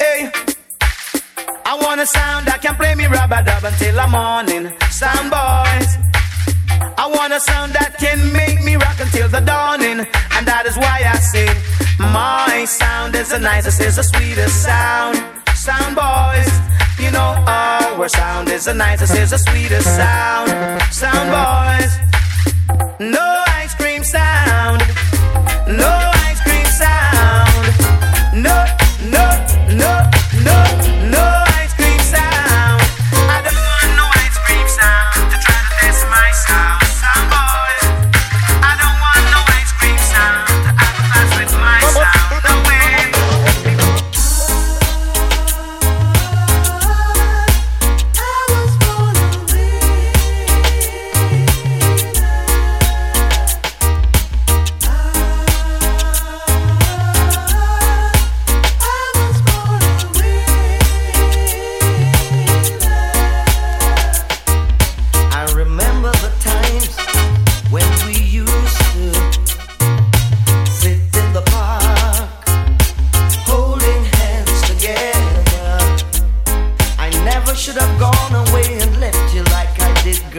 Hey. 0.00 0.32
I 1.70 1.76
want 1.84 2.00
a 2.00 2.06
sound 2.06 2.46
that 2.48 2.60
can 2.62 2.74
play 2.76 2.94
me 2.94 3.04
rubber 3.04 3.42
dub 3.44 3.64
until 3.64 3.94
the 4.00 4.08
morning. 4.18 4.64
Sound 4.88 5.28
boys. 5.28 5.90
I 6.96 7.06
want 7.16 7.34
a 7.34 7.40
sound 7.50 7.74
that 7.74 7.92
can 7.98 8.18
make 8.32 8.64
me 8.64 8.76
rock 8.76 8.98
until 8.98 9.28
the 9.28 9.42
dawning. 9.52 10.00
And 10.34 10.42
that 10.48 10.64
is 10.64 10.76
why 10.78 10.96
I 11.04 11.18
say, 11.20 11.48
my 12.00 12.64
sound 12.64 13.14
is 13.14 13.28
the 13.28 13.40
nicest, 13.40 13.78
is 13.82 13.96
the 13.96 14.04
sweetest 14.04 14.62
sound 14.64 15.16
sound 15.66 15.96
boys. 15.96 16.52
You 17.02 17.10
know 17.10 17.30
our 17.48 18.08
sound 18.08 18.48
is 18.50 18.66
the 18.66 18.74
nicest, 18.74 19.14
is 19.16 19.30
the 19.30 19.38
sweetest 19.38 19.88
sound. 19.96 20.48
Sound 20.92 21.28
boys. 21.36 21.92
No. 23.00 23.35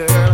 girl. 0.06 0.27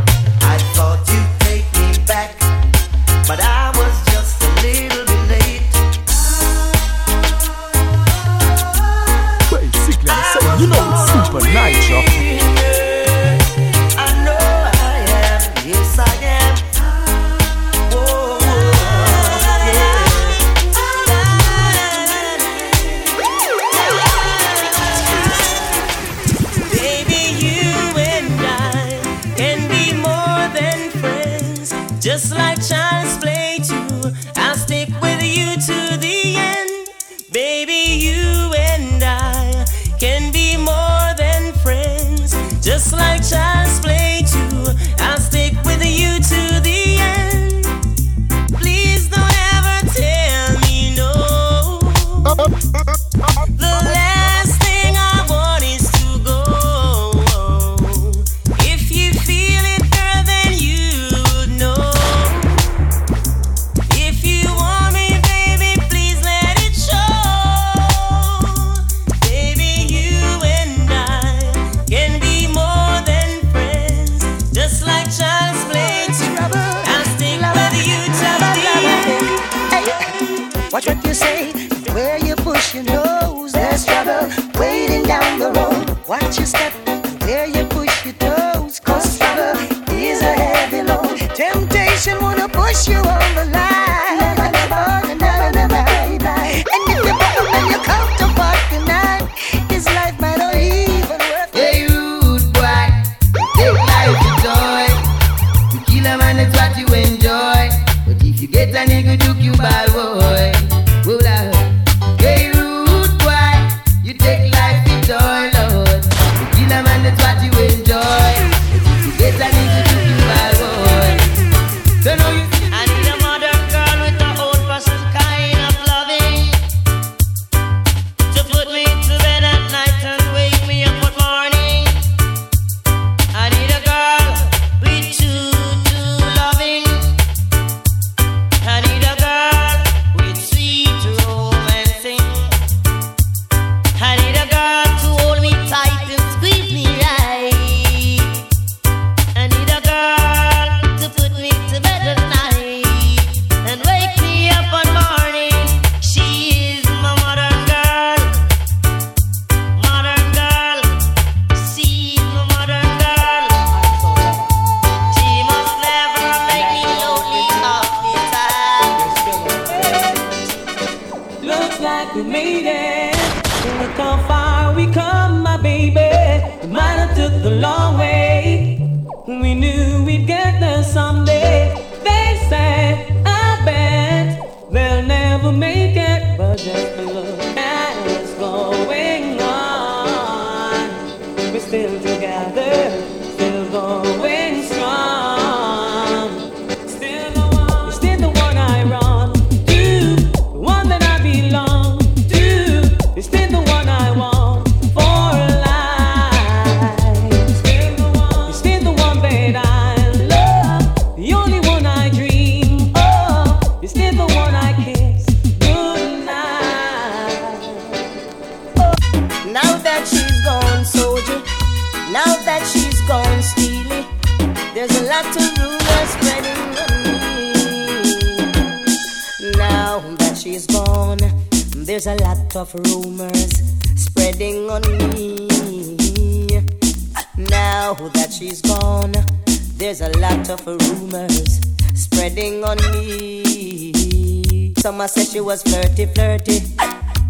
Summer 244.85 245.09
said 245.09 245.29
she 245.29 245.41
was 245.41 245.63
flirty, 245.63 246.05
flirty. 246.05 246.61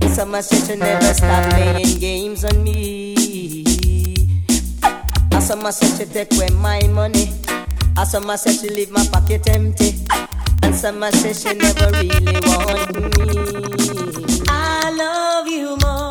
Summer 0.09 0.43
said 0.43 0.67
she 0.67 0.75
never 0.77 1.15
stopped 1.15 1.51
playing 1.51 2.01
games 2.01 2.45
on 2.45 2.65
me. 2.65 3.15
Some 5.31 5.41
summer 5.41 5.71
said 5.71 5.97
she 5.97 6.13
take 6.13 6.35
away 6.35 6.49
my 6.51 6.83
money. 6.89 7.27
Some 7.95 8.07
summer 8.07 8.37
said 8.37 8.57
she 8.57 8.71
leave 8.71 8.91
my 8.91 9.07
pocket 9.07 9.49
empty. 9.51 9.95
And 10.65 10.75
summer 10.75 11.13
said 11.13 11.37
she 11.37 11.55
never 11.57 11.93
really 11.93 12.41
want 12.43 12.93
me. 12.93 14.45
I 14.49 14.91
love 14.91 15.47
you 15.47 15.77
more. 15.81 16.04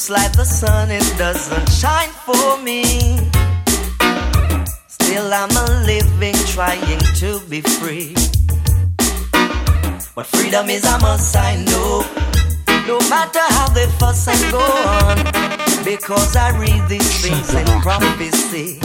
looks 0.00 0.08
like 0.08 0.32
the 0.32 0.44
sun, 0.44 0.90
it 0.90 1.04
doesn't 1.18 1.68
shine 1.68 2.08
for 2.24 2.56
me. 2.62 3.18
Still, 4.88 5.28
I'm 5.30 5.50
a 5.50 5.84
living, 5.84 6.34
trying 6.46 7.00
to 7.20 7.38
be 7.50 7.60
free. 7.60 8.14
But 10.14 10.24
freedom 10.24 10.70
is 10.70 10.86
a 10.86 10.98
must, 11.00 11.36
I 11.36 11.56
know. 11.64 12.06
No 12.86 12.98
matter 13.10 13.44
how 13.56 13.68
they 13.74 13.86
fuss 14.00 14.26
and 14.26 14.40
go 14.50 14.64
on, 15.02 15.16
because 15.84 16.34
I 16.34 16.56
read 16.58 16.88
these 16.88 17.20
things 17.20 17.52
in 17.52 17.66
prophecy. 17.82 18.80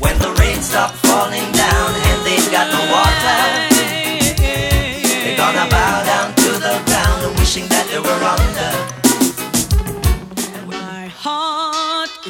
When 0.00 0.18
the 0.18 0.36
rain 0.38 0.60
stops 0.60 1.00
falling 1.00 1.50
down 1.52 1.90
and 2.08 2.18
they've 2.26 2.50
got 2.52 2.66
no 2.76 2.82
water, 2.92 3.40
they're 5.22 5.36
gonna 5.38 5.66
bow 5.70 6.04
down 6.04 6.34
to 6.34 6.50
the 6.60 6.76
ground, 6.84 7.38
wishing 7.38 7.66
that 7.68 7.86
they 7.88 8.00
were 8.00 8.22
under. 8.36 8.73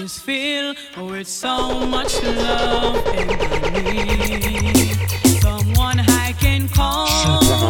always 0.05 0.19
feel 0.19 0.75
with 1.07 1.27
so 1.27 1.87
much 1.87 2.23
love 2.23 3.07
in 3.07 3.27
me, 3.73 4.93
someone 5.40 5.99
I 5.99 6.35
can 6.38 6.69
call 6.69 7.07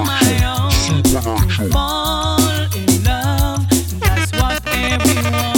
my 0.05 0.43
own. 0.43 1.71
Fall 1.71 2.41
in 2.75 3.05
love, 3.05 3.69
that's 4.01 4.33
what 4.33 4.61
everyone. 4.67 5.54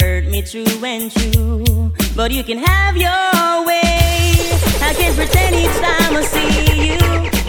hurt 0.00 0.24
me 0.26 0.42
true 0.42 0.84
and 0.84 1.10
true. 1.10 1.92
But 2.14 2.30
you 2.30 2.42
can 2.44 2.58
have 2.58 2.96
your 2.96 3.66
way. 3.66 4.34
I 4.80 4.94
can't 4.96 5.16
pretend 5.16 5.54
each 5.56 5.76
time 5.86 6.16
I 6.16 6.22
see 6.22 6.88
you 6.88 6.98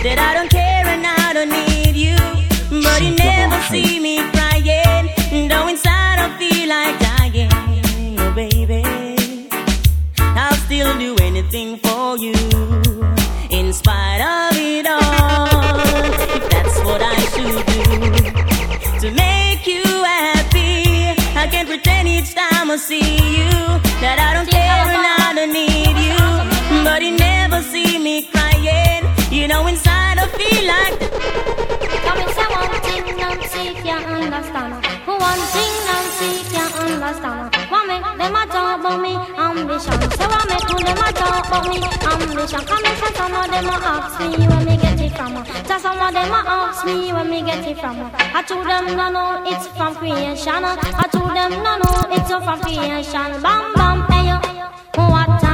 that 0.03 0.17
I 0.19 0.33
don't 0.33 0.49
care 0.49 0.85
and 0.85 1.05
I 1.05 1.33
don't 1.33 1.49
need 1.49 1.95
you. 1.95 2.17
But 2.83 3.01
you 3.01 3.15
never 3.15 3.59
see 3.71 3.99
me 3.99 4.19
crying. 4.31 5.49
Though 5.49 5.67
inside 5.67 6.19
I 6.19 6.27
feel 6.37 6.69
like 6.69 6.99
dying. 6.99 8.19
Oh, 8.19 8.31
baby, 8.35 8.83
I'll 10.19 10.57
still 10.65 10.97
do 10.97 11.15
anything 11.21 11.77
for 11.77 12.17
you. 12.17 12.88
pretend 21.69 22.07
each 22.07 22.33
time 22.33 22.71
I 22.71 22.77
see 22.77 23.13
you 23.37 23.53
that 24.01 24.17
I 24.17 24.33
don't 24.33 24.49
care 24.49 24.89
and 24.89 25.05
I 25.05 25.29
don't 25.37 25.53
need 25.53 25.93
you. 26.01 26.17
But 26.83 27.03
you 27.05 27.13
never 27.15 27.61
see 27.61 27.99
me 27.99 28.23
crying. 28.23 29.05
You 29.29 29.47
know, 29.47 29.67
inside 29.67 30.17
I 30.17 30.25
feel 30.33 30.65
like. 30.65 30.97
Because 31.93 32.37
I 32.41 32.47
want 32.57 32.73
thing, 32.85 33.05
Nancy, 33.21 33.65
can't 33.85 34.05
understand. 34.17 34.73
One 35.05 35.41
thing, 35.53 35.73
Nancy, 35.85 36.31
can't 36.49 36.75
understand 36.89 37.58
coming, 37.89 38.17
them 38.17 38.35
a 38.35 38.45
talk 38.45 38.79
about 38.79 39.01
me. 39.01 39.15
Ambition, 39.15 40.01
so 40.11 40.25
I 40.29 40.45
make 40.49 40.69
who 40.69 40.77
them 40.83 40.97
a 40.97 41.09
talk 41.13 41.47
about 41.47 41.67
me. 41.69 41.79
Ambition, 42.05 42.65
Come 42.65 42.85
so 42.85 43.07
some 43.13 43.33
of 43.33 43.49
them 43.49 43.65
a 43.65 43.75
ask 43.81 44.19
me 44.19 44.47
where 44.47 44.65
me 44.65 44.77
get 44.77 45.01
it 45.01 45.15
from. 45.15 45.45
So 45.65 45.77
some 45.77 45.99
of 45.99 46.13
them 46.13 46.31
a 46.31 46.41
ask 46.45 46.85
me 46.85 47.13
where 47.13 47.23
me 47.23 47.41
get 47.41 47.65
it 47.65 47.77
from. 47.79 48.11
I 48.13 48.43
told 48.43 48.67
them 48.67 48.95
no, 48.95 49.09
no, 49.09 49.43
it's 49.45 49.67
from 49.67 49.95
creation. 49.95 50.63
I 50.63 51.07
told 51.11 51.35
them 51.35 51.51
no, 51.63 51.77
no, 51.77 51.91
it's 52.11 52.29
from 52.29 52.59
creation. 52.61 53.41
Bam, 53.41 53.73
bam, 53.73 54.05
hey 54.09 54.29
yo, 54.29 55.09
what? 55.09 55.48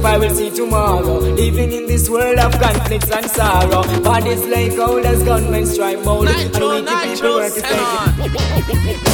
if 0.00 0.06
I 0.06 0.16
will 0.16 0.34
see 0.34 0.50
tomorrow. 0.50 1.18
Living 1.18 1.72
in 1.72 1.86
this 1.86 2.08
world 2.08 2.38
of 2.38 2.52
conflicts 2.58 3.10
and 3.10 3.30
sorrow. 3.30 3.82
Bodies 4.02 4.46
like 4.46 4.74
gold 4.74 5.04
as 5.04 5.22
gunmen 5.22 5.66
strike 5.66 6.02
mold. 6.04 6.28
And 6.28 6.54
we 6.54 6.82
keep 6.86 7.20
people 7.20 7.34
working 7.36 9.09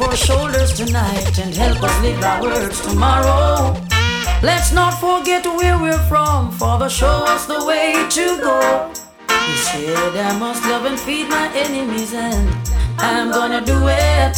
our 0.00 0.16
shoulders 0.16 0.72
tonight 0.72 1.38
and 1.38 1.54
help 1.54 1.82
us 1.82 2.02
live 2.02 2.22
our 2.22 2.42
words 2.42 2.80
tomorrow. 2.80 3.74
Let's 4.42 4.72
not 4.72 4.92
forget 5.00 5.44
where 5.46 5.78
we're 5.78 6.02
from, 6.08 6.50
Father, 6.50 6.88
show 6.88 7.24
us 7.28 7.46
the 7.46 7.64
way 7.64 8.06
to 8.10 8.24
go. 8.40 8.92
He 9.28 9.56
said, 9.56 10.16
I 10.16 10.38
must 10.38 10.62
love 10.64 10.84
and 10.86 10.98
feed 10.98 11.28
my 11.28 11.50
enemies, 11.54 12.12
and 12.14 12.48
I'm 12.98 13.30
gonna 13.30 13.64
do 13.64 13.78
it. 13.86 14.36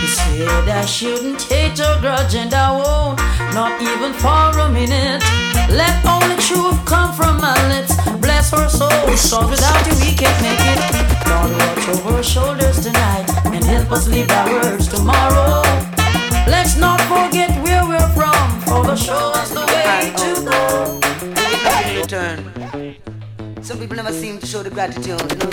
He 0.00 0.06
said, 0.06 0.68
I 0.68 0.84
shouldn't 0.84 1.42
hate 1.42 1.80
or 1.80 1.98
grudge, 2.00 2.34
and 2.34 2.52
I 2.52 2.70
won't, 2.72 3.18
not 3.54 3.80
even 3.80 4.12
for 4.12 4.58
a 4.60 4.68
minute. 4.68 5.22
Let 5.70 6.04
only 6.04 6.36
truth 6.36 6.84
come 6.84 7.12
from 7.14 7.40
my 7.40 7.56
lips. 7.68 7.94
Bless 8.20 8.52
our 8.52 8.68
souls, 8.68 9.30
cause 9.30 9.50
without 9.50 9.86
you 9.86 9.94
we 10.04 10.14
can't 10.16 10.40
make 10.42 10.60
it. 10.60 11.09
Lord, 11.30 11.50
watch 11.52 11.88
over 11.88 12.16
our 12.16 12.22
shoulders 12.22 12.80
tonight 12.80 13.26
and 13.46 13.64
help 13.64 13.92
us 13.92 14.08
live 14.08 14.30
our 14.30 14.50
words 14.52 14.88
tomorrow. 14.88 15.62
Let's 16.46 16.76
not 16.76 17.00
forget 17.02 17.50
where 17.62 17.86
we're 17.86 18.10
from, 18.18 18.46
for 18.66 18.82
the 18.84 18.96
show 18.96 19.30
us 19.40 19.50
the 19.50 19.64
way 19.70 20.12
to 20.22 20.30
go. 20.50 20.60
Return. 22.00 22.38
Some 23.62 23.78
people 23.78 23.96
never 23.96 24.12
seem 24.12 24.38
to 24.40 24.46
show 24.46 24.62
the 24.64 24.70
gratitude, 24.70 25.20
you 25.30 25.38
know. 25.38 25.50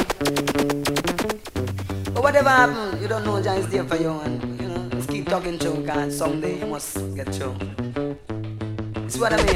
But 2.13 2.23
whatever 2.23 2.49
happens, 2.49 2.99
you 2.99 3.07
don't 3.07 3.23
know 3.23 3.39
John 3.41 3.57
is 3.57 3.67
there 3.69 3.83
for 3.83 3.97
you, 3.97 4.09
and 4.09 4.59
you 4.59 4.67
know, 4.67 4.89
just 4.89 5.09
keep 5.09 5.27
talking 5.27 5.59
to 5.59 5.73
him, 5.73 5.89
and 5.89 6.11
someday 6.11 6.59
you 6.59 6.65
must 6.65 6.97
get 7.15 7.35
through. 7.35 7.55
It's 9.07 9.17
what 9.17 9.31
I 9.31 9.37
mean. 9.37 9.55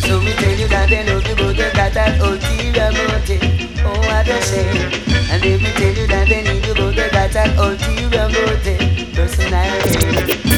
so 0.00 0.16
me 0.24 0.32
tell 0.32 0.56
you 0.56 0.64
that 0.68 0.88
they 0.88 1.04
know 1.04 1.20
people 1.20 1.52
they 1.52 1.70
got 1.76 1.92
that 1.92 2.18
ulterior 2.24 2.88
motive. 2.88 3.44
Oh, 3.84 3.92
what 4.08 4.24
a 4.24 4.40
shame. 4.40 4.88
And 5.28 5.44
if 5.44 5.60
me 5.60 5.68
tell 5.76 5.92
you 5.92 6.06
that 6.08 6.24
they 6.24 6.40
need 6.48 6.64
you, 6.64 6.72
but 6.72 6.96
they 6.96 7.10
got 7.12 7.36
that 7.36 7.52
ulterior 7.60 8.32
motive. 8.32 8.80
Personality. 9.12 10.08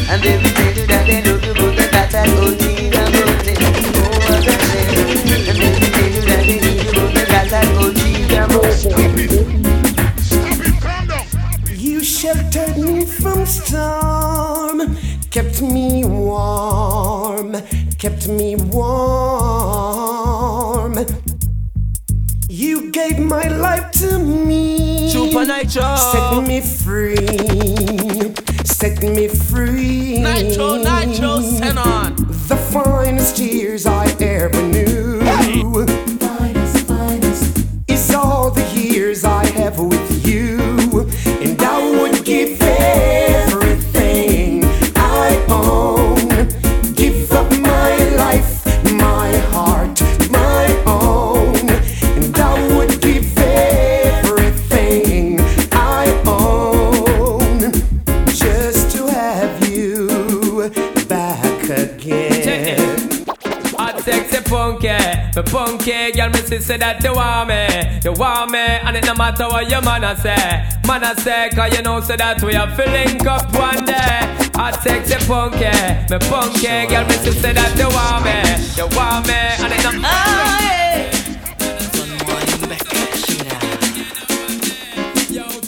And 0.07 0.23
if 0.23 0.39
me 0.39 0.51
tell 0.55 0.79
you 0.79 0.87
that 0.87 1.11
they 1.11 1.27
know 1.27 1.35
you, 1.43 1.59
but 1.59 1.75
they 1.75 1.91
got 1.91 2.07
that 2.15 2.39
ulterior 2.39 3.11
motive. 3.11 3.59
Oh, 3.99 4.15
what 4.31 4.47
a 4.47 4.55
shame. 4.71 4.95
And 5.43 5.59
if 5.59 5.75
me 5.75 5.91
tell 5.91 6.07
you 6.07 6.23
that 6.23 6.47
they 6.47 6.63
need 6.63 6.87
you, 6.87 6.95
but 6.95 7.11
they 7.19 7.27
got 7.27 7.51
that 7.51 7.67
ulterior 7.75 8.47
motive. 8.47 9.11
You 11.83 11.99
sheltered 12.05 12.79
me 12.79 13.05
from 13.05 13.45
storm, 13.45 14.97
kept 15.31 15.63
me 15.63 16.05
warm, 16.05 17.57
kept 17.99 18.29
me 18.29 18.57
warm. 18.57 20.19
You 22.49 22.91
gave 22.91 23.19
my 23.21 23.49
life 23.49 23.93
to 23.93 24.19
me, 24.19 25.13
Supanytro. 25.13 25.97
set 26.13 26.43
me 26.47 26.61
free, 26.61 27.17
set 28.65 29.03
me 29.03 29.29
free. 29.29 30.19
Nitro, 30.21 30.77
Nitro, 30.83 31.41
send 31.41 31.79
on. 31.79 32.17
The 32.49 32.57
finest 32.73 33.39
years 33.39 33.87
I 33.87 34.07
ever 34.21 34.63
knew. 34.63 35.00
Me 65.43 65.51
punky 65.51 66.13
girl, 66.13 66.29
me 66.31 66.41
see 66.41 66.59
say 66.59 66.77
that 66.77 67.03
you 67.03 67.15
want 67.15 67.49
me, 67.49 68.01
you 68.05 68.13
want 68.13 68.51
me, 68.51 68.59
and 68.59 68.97
it 68.97 69.05
no 69.07 69.15
matter 69.15 69.47
what 69.49 69.71
your 69.71 69.81
man 69.83 70.05
a 70.05 70.17
say, 70.17 70.69
man 70.87 71.03
a 71.03 71.19
say, 71.21 71.49
cause 71.55 71.75
you 71.77 71.83
know 71.83 72.01
say 72.01 72.17
that 72.17 72.43
we 72.43 72.55
are 72.55 72.71
filling 72.77 73.27
up 73.27 73.53
one 73.55 73.85
day. 73.85 74.21
Hot 74.55 74.77
sexy 74.83 75.17
punky, 75.27 75.71
me 76.11 76.19
punky 76.29 76.87
girl, 76.89 77.07
me 77.07 77.15
see 77.25 77.33
say 77.33 77.53
that 77.53 77.73
you 77.79 77.89
want 77.89 78.25
me, 78.25 78.37
you 78.77 78.87
want 78.97 79.27
me, 79.27 79.33
and 79.33 79.73
it 79.73 79.83
no. 79.85 79.91
Oh, 79.91 80.01
matter. 80.01 81.09
Oh, 85.33 85.61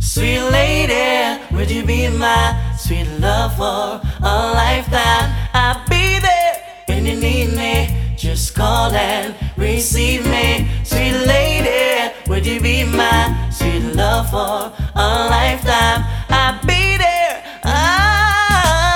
Sweet 0.00 0.42
lady, 0.50 1.40
would 1.54 1.70
you 1.70 1.84
be 1.84 2.08
my 2.08 2.74
sweet 2.76 3.08
love 3.20 3.56
for 3.56 4.00
a 4.22 4.52
lifetime? 4.52 5.32
I'll 5.54 5.82
be 5.88 6.18
there 6.20 6.84
when 6.86 7.06
you 7.06 7.16
need 7.16 7.56
me. 7.56 7.93
Just 8.34 8.56
call 8.56 8.90
and 8.90 9.32
receive 9.56 10.26
me. 10.26 10.68
Sweet 10.82 11.12
lady, 11.24 12.12
would 12.26 12.44
you 12.44 12.60
be 12.60 12.82
my 12.82 13.48
sweet 13.52 13.94
love 13.94 14.28
for 14.28 14.72
a 14.96 15.28
lifetime? 15.30 16.02
I'll 16.30 16.58
be 16.66 16.96
there. 16.96 17.44
I 17.62 18.90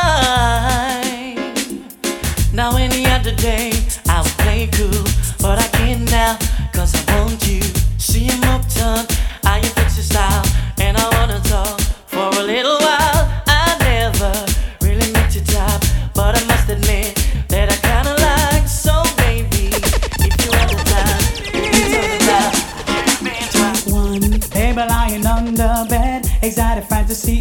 now 2.53 2.77
any 2.79 3.07
other 3.07 3.33
day 3.37 3.71
I 4.09 4.23
would 4.23 4.37
play 4.43 4.67
cool, 4.73 5.05
but 5.41 5.61
I 5.61 5.69
can't 5.69 6.11
now, 6.11 6.37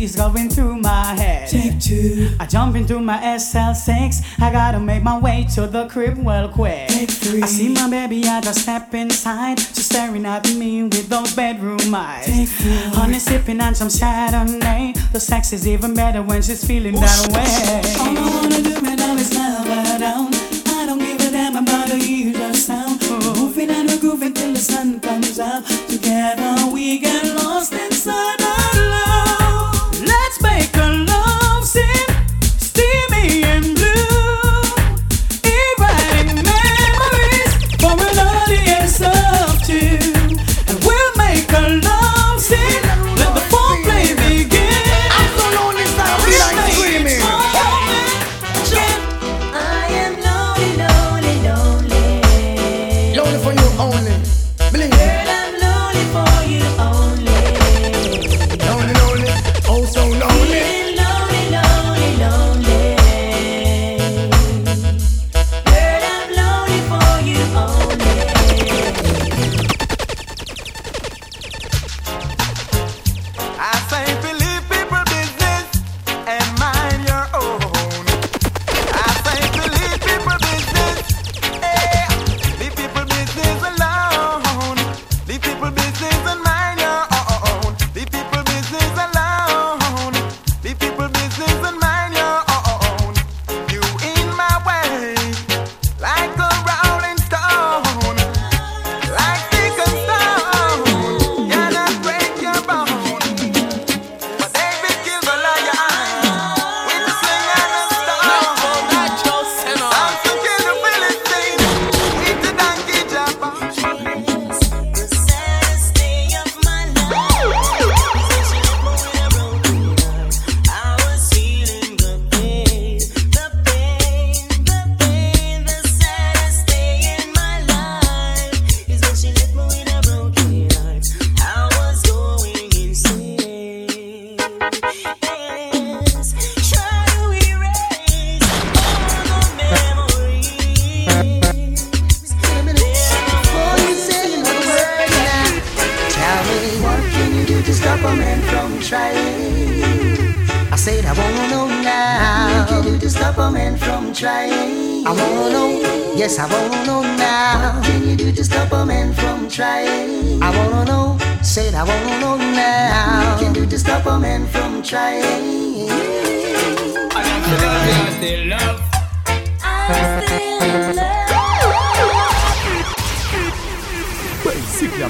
fantasies 0.07 0.15
going 0.15 0.49
through 0.49 0.77
my 0.77 1.15
head. 1.15 1.49
Take 1.49 1.79
two. 1.79 2.35
I 2.39 2.45
jump 2.45 2.75
into 2.75 2.99
my 2.99 3.17
SL6. 3.17 4.41
I 4.41 4.51
gotta 4.51 4.79
make 4.79 5.03
my 5.03 5.17
way 5.17 5.45
to 5.55 5.67
the 5.67 5.87
crib 5.87 6.17
well 6.17 6.49
quick. 6.49 6.87
Take 6.89 7.09
three. 7.09 7.41
I 7.41 7.45
see 7.45 7.69
my 7.69 7.89
baby, 7.89 8.23
I 8.25 8.41
just 8.41 8.61
step 8.61 8.93
inside. 8.93 9.59
She's 9.59 9.85
staring 9.85 10.25
at 10.25 10.47
me 10.55 10.83
with 10.83 11.09
those 11.09 11.33
bedroom 11.35 11.93
eyes. 11.93 12.25
Take 12.25 12.47
four. 12.47 13.01
Honey 13.01 13.19
sipping 13.19 13.61
on 13.61 13.75
some 13.75 13.89
Chardonnay. 13.89 15.11
The 15.11 15.19
sex 15.19 15.53
is 15.53 15.67
even 15.67 15.93
better 15.93 16.21
when 16.21 16.41
she's 16.41 16.65
feeling 16.65 16.95
that 16.95 17.27
way. 17.31 17.81
All 17.99 18.17
I 18.17 18.41
wanna 18.41 18.61
do 18.61 18.81
now 18.81 19.15
is 19.15 19.33
love 19.33 19.67
her 19.67 19.99
down. 19.99 20.33
I 20.67 20.85
don't 20.85 20.99
give 20.99 21.19
a 21.21 21.31
damn 21.31 21.55
about 21.55 21.89
the 21.89 21.97
usual 21.99 22.53
sound. 22.53 23.01
We're 23.09 23.35
moving 23.35 23.69
and 23.69 23.89
we're 23.89 23.99
grooving 23.99 24.33
till 24.33 24.53
the 24.53 24.59
sun 24.59 24.99
comes 24.99 25.39
out. 25.39 25.63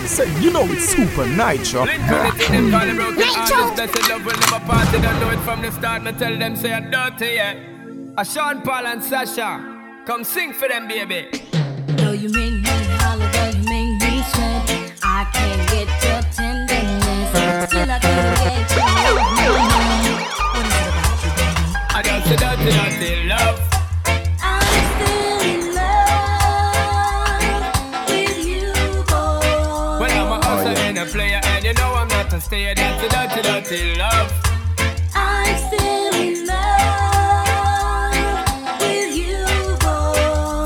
You 0.07 0.51
know 0.51 0.63
it's 0.63 0.95
Supanytro. 0.95 1.85
Nitro! 3.17 3.75
A 8.17 8.23
Sean 8.23 8.61
Paul 8.61 8.87
and 8.87 9.03
Sasha, 9.03 9.59
come 10.05 10.23
sing 10.23 10.53
for 10.53 10.69
them, 10.69 10.87
baby. 10.87 11.27
Though 11.87 12.13
you 12.13 12.29
make 12.29 12.53
me 12.53 12.61
holler, 12.63 13.29
though 13.33 13.49
you 13.49 13.63
make 13.65 14.01
me 14.01 14.23
sweat, 14.31 14.93
I 15.03 15.25
can't 15.33 15.69
get 15.69 15.89
your 16.01 16.21
tenderness. 16.31 17.67
Still 17.69 17.91
I 17.91 17.99
can't 17.99 18.39
get 18.39 18.71
your 18.71 19.13
love. 19.13 19.37
What 20.47 22.05
is 22.05 22.31
it 22.31 22.37
about 22.37 22.59
you, 22.59 22.65
baby? 22.65 22.77
I 22.79 22.96
still 33.67 33.91
in 33.91 33.97
love. 33.97 34.31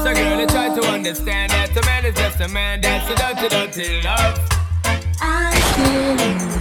So, 0.04 0.14
girl, 0.14 0.40
I 0.40 0.46
try 0.48 0.70
to 0.76 0.88
understand 0.88 1.52
that 1.52 1.76
a 1.76 1.86
man 1.86 2.06
is 2.06 2.16
just 2.16 2.40
a 2.42 2.48
man. 2.48 2.82
That's 2.82 3.10
a 3.10 3.16
dirty, 3.16 3.50
dirty 3.50 4.02
love. 4.04 4.40
I'm 5.20 5.62
still 5.74 6.20
in 6.28 6.38
love. 6.38 6.61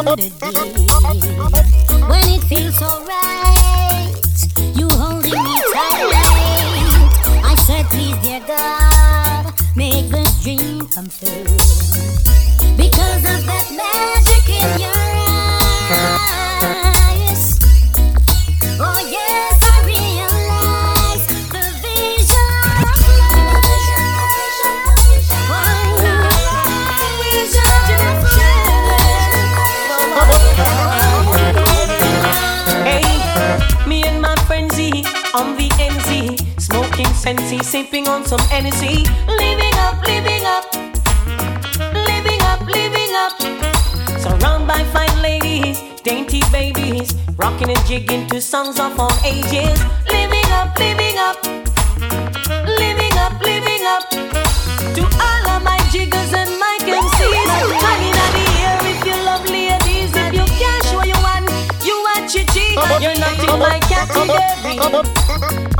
When 0.00 0.18
it 0.18 0.32
feels 2.44 2.78
so 2.78 3.04
right, 3.04 4.10
you 4.74 4.88
holding 4.88 5.32
me 5.32 5.56
tight. 5.74 6.12
I 7.44 7.54
said, 7.66 7.84
please, 7.90 8.16
dear 8.22 8.40
God, 8.46 9.52
make 9.76 10.08
this 10.08 10.42
dream 10.42 10.88
come 10.88 11.08
true. 11.08 11.44
Because 12.78 13.24
of 13.26 13.44
that 13.44 13.66
magic 13.76 14.48
in 14.48 14.80
your 14.80 14.90
eyes. 16.94 16.99
Sensei, 37.36 37.62
sipping 37.62 38.08
on 38.08 38.24
some 38.24 38.40
energy, 38.50 39.04
living 39.28 39.76
up, 39.86 40.04
living 40.04 40.44
up, 40.44 40.64
living 42.08 42.42
up, 42.42 42.60
living 42.66 43.14
up. 43.14 43.34
Surrounded 44.18 44.66
by 44.66 44.82
fine 44.92 45.22
ladies, 45.22 45.80
dainty 46.02 46.40
babies, 46.50 47.14
rocking 47.36 47.70
and 47.70 47.86
jigging 47.86 48.26
to 48.28 48.40
songs 48.40 48.80
of 48.80 48.98
all 48.98 49.16
ages, 49.24 49.78
living 50.10 50.50
up, 50.58 50.76
living 50.78 51.18
up, 51.18 51.38
living 52.80 53.14
up, 53.24 53.40
living 53.40 53.84
up. 53.86 54.10
To 54.96 55.02
all 55.28 55.44
of 55.54 55.62
my 55.62 55.78
jiggers 55.92 56.32
and 56.32 56.50
my 56.58 56.76
MCs, 56.82 57.50
honey, 57.84 58.10
in 58.10 58.30
the 58.36 58.46
air 58.66 58.78
if 58.90 59.06
you 59.06 59.16
love 59.24 59.44
ladies, 59.46 60.10
if 60.16 60.34
you 60.34 60.46
can't 60.58 60.84
show 60.86 61.04
you 61.04 61.18
one, 61.22 61.46
you 61.86 61.94
want 62.06 62.34
your 62.34 62.44
G, 62.50 62.74
you're 62.98 63.18
not 63.22 63.38
in 63.38 63.58
my 63.58 63.78
category. 63.86 64.40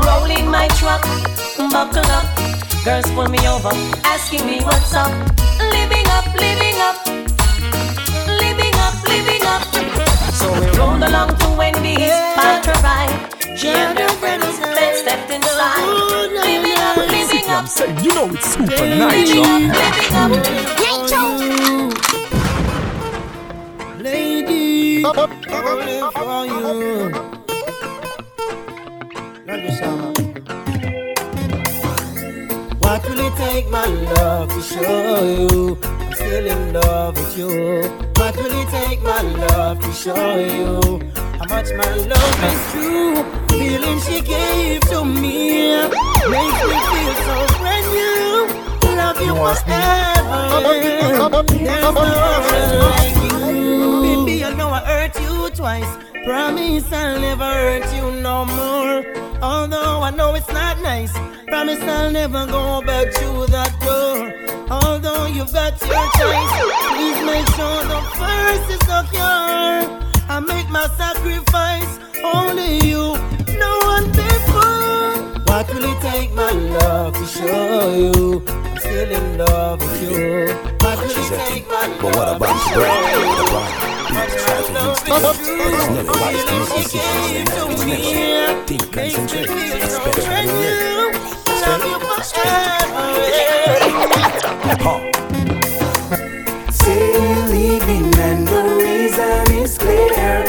Rolling 0.07 0.51
my 0.51 0.67
truck, 0.79 1.05
buckle 1.69 2.07
up, 2.11 2.25
girls 2.85 3.11
pull 3.13 3.29
me 3.29 3.39
over, 3.47 3.71
asking 4.05 4.47
me 4.47 4.61
what's 4.63 4.95
up. 4.95 5.11
Living 5.59 6.07
up, 6.17 6.25
living 6.35 6.79
up, 6.81 6.97
living 8.41 8.75
up, 8.81 8.95
living 9.05 9.45
up. 9.45 9.63
So 10.33 10.49
we 10.59 10.67
rolled 10.79 11.03
along 11.03 11.37
to 11.37 11.49
Wendy's, 11.59 12.15
parked 12.37 12.69
a 12.69 12.73
ride. 12.83 13.29
She 13.59 13.69
and 13.69 13.99
her 13.99 14.09
friends 14.21 14.59
then 14.59 14.97
stepped 14.97 15.31
inside. 15.31 15.83
Oh, 15.85 16.29
living 16.33 16.79
up, 16.79 16.97
living 16.97 17.45
I'm 17.51 17.65
up. 17.65 17.69
saying, 17.69 17.99
you 18.05 18.15
know 18.15 18.31
it's 18.31 18.57
Supanytro. 18.57 19.45
Lady, 24.01 25.05
only 25.05 26.01
for 26.13 26.47
you. 26.47 27.11
Love 29.47 29.63
you 29.65 29.73
so 29.73 29.97
much. 29.97 30.10
What 32.91 33.09
will 33.09 33.21
it 33.21 33.37
take, 33.37 33.71
my 33.71 33.87
love, 33.87 34.49
to 34.49 34.61
show 34.61 35.23
you 35.23 35.79
I'm 35.81 36.13
still 36.13 36.45
in 36.45 36.73
love 36.73 37.17
with 37.17 37.39
you? 37.39 37.83
What 38.17 38.35
will 38.37 38.51
it 38.51 38.69
take, 38.69 39.01
my 39.03 39.23
love, 39.23 39.79
to 39.79 39.93
show 39.93 40.35
you 40.35 40.99
how 41.39 41.47
much 41.49 41.71
my 41.79 41.95
love 42.11 42.45
is 42.51 42.73
true? 42.73 43.23
Feeling 43.51 44.01
she 44.01 44.21
gave 44.21 44.81
to 44.91 45.05
me 45.05 45.87
makes 46.35 46.63
me 46.67 46.79
feel 46.91 47.15
so 47.27 47.37
brand 47.61 47.87
new. 47.95 48.49
Love 48.97 49.21
you 49.21 49.35
forever. 49.37 50.51
There's 51.47 51.81
no 51.81 51.93
one 51.93 52.11
like 52.81 53.15
you. 53.23 54.27
Baby, 54.27 54.45
I 54.45 54.53
know 54.55 54.71
I 54.71 54.81
hurt 54.81 55.15
you 55.21 55.30
twice. 55.61 55.93
Promise 56.25 56.91
I'll 56.91 57.21
never 57.21 57.45
hurt 57.45 57.87
you 57.97 58.07
no 58.23 58.47
more. 58.47 58.97
Although 59.43 60.01
I 60.09 60.11
know 60.11 60.35
it's 60.35 60.53
not 60.61 60.81
nice. 60.81 61.13
Promise 61.49 61.83
I'll 61.83 62.11
never 62.11 62.47
go 62.47 62.81
back 62.91 63.07
to 63.21 63.29
that 63.55 63.73
door. 63.85 64.19
Although 64.71 65.27
you've 65.27 65.53
got 65.53 65.75
your 65.93 66.07
choice, 66.19 66.55
please 66.93 67.21
make 67.33 67.47
sure 67.57 67.81
the 67.93 68.01
first 68.21 68.67
is 68.75 68.83
secure. 68.89 69.79
I 70.35 70.37
make 70.53 70.69
my 70.71 70.87
sacrifice, 71.03 71.93
only 72.25 72.71
you, 72.89 73.03
no 73.65 73.73
one 73.95 74.07
before. 74.23 75.13
What 75.51 75.67
will 75.69 75.87
it 75.93 76.01
take, 76.01 76.33
my 76.33 76.53
love, 76.79 77.13
to 77.21 77.27
show 77.27 77.95
you 78.01 78.43
I'm 78.49 78.79
still 78.79 79.11
in 79.19 79.39
love 79.39 79.81
with 79.81 80.03
you? 80.05 80.55
What 80.81 80.97
will 81.01 81.11
it 81.11 81.49
take, 81.49 81.69
my 81.69 81.87
love, 81.87 82.01
But 82.01 82.17
what 82.17 82.29
about 82.37 82.49
to 82.49 82.71
show 82.71 83.91
break? 83.91 84.00
Say 96.73 97.15
leaving 97.49 98.15
and 98.19 98.49
the 98.49 98.63
reason 98.79 99.53
is 99.53 99.79
clear. 99.79 100.45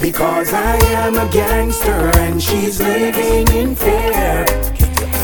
Because 0.00 0.52
I 0.52 0.76
am 1.02 1.16
a 1.16 1.28
gangster 1.32 2.10
and 2.18 2.40
she's 2.40 2.80
living 2.80 3.48
in 3.56 3.74
fear. 3.74 4.44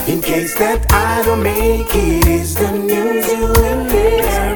In 0.09 0.21
case 0.21 0.59
that 0.59 0.85
I 0.91 1.23
don't 1.25 1.43
make 1.43 1.95
it, 1.95 2.27
is 2.27 2.55
the 2.57 2.73
news 2.73 3.27
you 3.29 3.47
will 3.47 3.85
hear. 3.85 4.55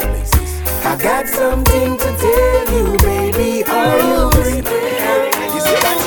I 0.84 0.96
got 0.96 1.28
something 1.28 1.96
to 1.96 2.16
tell 2.16 2.67
you, 2.78 2.96
baby. 2.98 3.64
Are 3.64 3.98
you? 3.98 4.30
You 5.54 5.60
that 5.82 5.98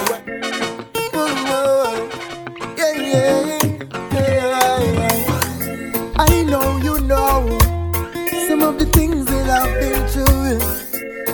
Yeah, 2.78 2.94
yeah, 2.96 3.60
yeah. 4.14 6.16
I 6.18 6.44
know 6.44 6.78
you 6.78 7.00
know 7.02 7.58
some 8.48 8.62
of 8.62 8.80
the 8.80 8.86
things 8.94 9.26
that 9.26 9.50
I've 9.60 9.74
been 9.82 10.08
through. 10.14 10.60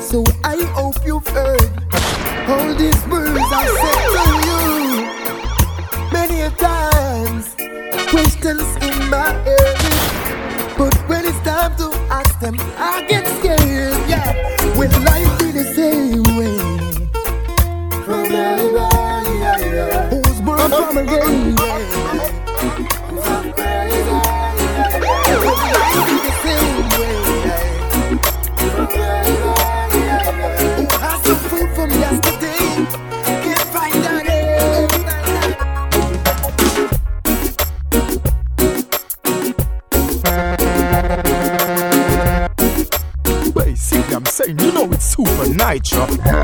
So 0.02 0.24
I 0.44 0.56
hope 0.74 0.96
you've 1.06 1.28
heard 1.28 1.70
all 2.50 2.74
these 2.74 3.02
words 3.08 3.52
I 3.62 3.66
said 3.82 4.06
to 4.16 4.24
you. 4.48 4.62
Many 6.18 6.42
times, 6.58 7.46
questions 8.10 8.68
in 8.82 9.10
my 9.10 9.30
head. 9.46 9.97
But 10.78 10.94
when 11.10 11.26
it's 11.26 11.40
time 11.40 11.76
to 11.78 11.92
ask 12.12 12.40
them, 12.40 12.56
I 12.78 13.04
get 13.10 13.26
scared. 13.40 13.98
Yeah, 14.08 14.78
will 14.78 14.92
life 15.02 15.40
be 15.40 15.52
the 15.52 15.64
same 15.74 16.24
way? 16.38 16.58
Who's 20.10 20.42
born 20.42 20.70
from 20.70 20.98
a 20.98 21.06
game? 21.06 22.47
Super 45.90 46.37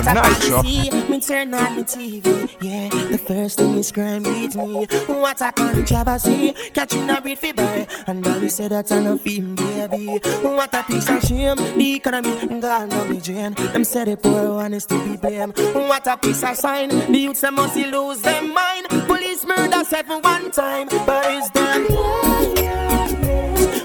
it's 0.00 0.08
I 0.08 0.14
nice, 0.14 1.08
me 1.08 1.20
turn 1.20 1.54
on 1.54 1.76
the 1.76 1.84
TV. 1.84 2.56
Yeah, 2.60 2.88
the 2.88 3.18
first 3.18 3.58
thing 3.58 3.76
is 3.76 3.92
crime 3.92 4.22
beat 4.22 4.54
me. 4.54 4.86
What 5.06 5.42
ever 5.42 6.18
see, 6.18 6.54
catching 6.72 7.10
a 7.10 7.20
beat 7.20 7.38
for 7.38 7.52
boy. 7.52 7.86
And 8.06 8.26
all 8.26 8.38
you 8.38 8.48
say 8.48 8.68
that 8.68 8.90
I'm 8.92 9.06
a 9.06 9.18
film, 9.18 9.54
baby. 9.54 10.18
What 10.42 10.74
a 10.74 10.82
piece 10.84 11.08
of 11.10 11.22
shame, 11.22 11.56
the 11.56 11.94
economy 11.94 12.46
gone 12.46 12.88
down 12.88 12.88
the 12.88 13.20
drain. 13.22 13.54
Them 13.72 13.84
say 13.84 14.04
the 14.04 14.16
poor 14.16 14.54
one 14.54 14.74
is 14.74 14.86
to 14.86 14.98
be 15.04 15.16
blamed. 15.16 15.56
What 15.58 16.06
a 16.06 16.16
piece 16.16 16.42
of 16.42 16.56
sign, 16.56 16.88
the 16.88 17.18
youths 17.18 17.42
them 17.42 17.54
must 17.56 17.76
lose 17.76 18.22
their 18.22 18.42
mind. 18.42 18.88
Police 19.06 19.44
murder 19.44 19.84
seven 19.84 20.22
one 20.22 20.50
time, 20.50 20.88
but 21.06 21.30
is 21.30 21.50
them 21.50 21.84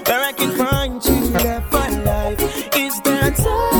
where 0.06 0.22
I 0.24 0.32
can 0.32 0.50
find 0.56 1.04
you 1.04 1.30
left 1.30 1.72
alive? 1.72 2.40
Is 2.74 3.00
there 3.02 3.30
time? 3.32 3.75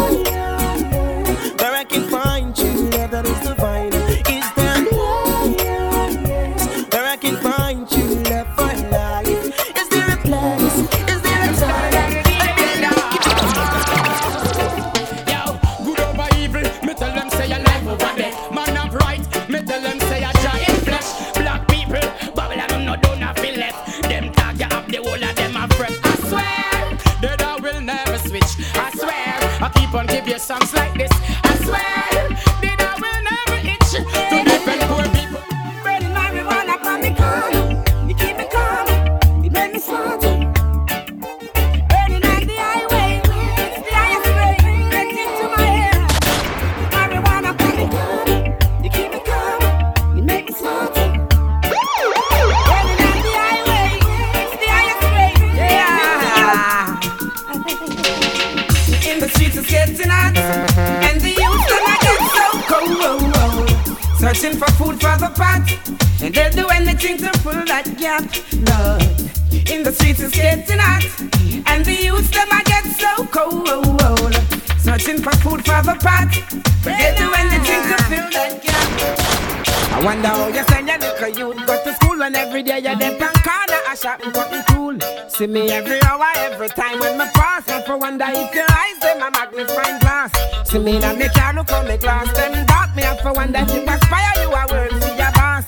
Searching 75.67 75.83
for 75.83 75.95
food 75.95 76.01
for 76.01 76.91
the 76.91 76.97
They'll 76.97 77.17
do 77.17 77.35
anything 77.35 77.83
to 77.91 77.97
fill 78.07 78.31
that 78.31 78.63
gap 78.63 79.97
I 79.97 80.05
wonder 80.05 80.29
how 80.29 80.49
you 80.49 80.63
send 80.71 80.87
your 80.87 80.99
little 80.99 81.29
youth 81.29 81.67
go 81.67 81.83
to 81.83 81.93
school 81.95 82.23
and 82.23 82.37
every 82.37 82.63
day 82.63 82.79
you're 82.79 82.95
there 82.95 83.19
pan 83.19 83.33
corner 83.43 83.81
a 83.91 83.97
shop 83.97 84.21
and 84.23 84.33
cutting 84.33 84.63
cool. 84.69 84.99
See 85.29 85.47
me 85.47 85.71
every 85.71 86.01
hour, 86.03 86.31
every 86.37 86.69
time 86.69 86.99
when 87.01 87.19
me 87.19 87.25
pass. 87.35 87.69
And 87.69 87.85
for 87.85 87.97
wonder 87.97 88.27
if 88.29 88.55
your 88.55 88.67
eyes 88.69 88.99
them 89.01 89.23
a 89.23 89.31
magnifying 89.31 89.99
glass. 90.01 90.31
See 90.69 90.79
me 90.79 90.99
now 90.99 91.15
me 91.15 91.29
can't 91.35 91.57
look 91.57 91.73
on 91.73 91.89
me 91.89 91.97
glass. 91.97 92.31
Them 92.37 92.67
dark 92.67 92.95
me 92.95 93.03
up 93.05 93.21
for 93.21 93.33
wonder 93.33 93.61
if 93.61 93.75
you 93.75 93.83
aspire 93.89 94.35
you 94.43 94.49
a 94.49 94.63
work 94.71 94.91
for 95.03 95.17
your 95.17 95.33
boss. 95.33 95.65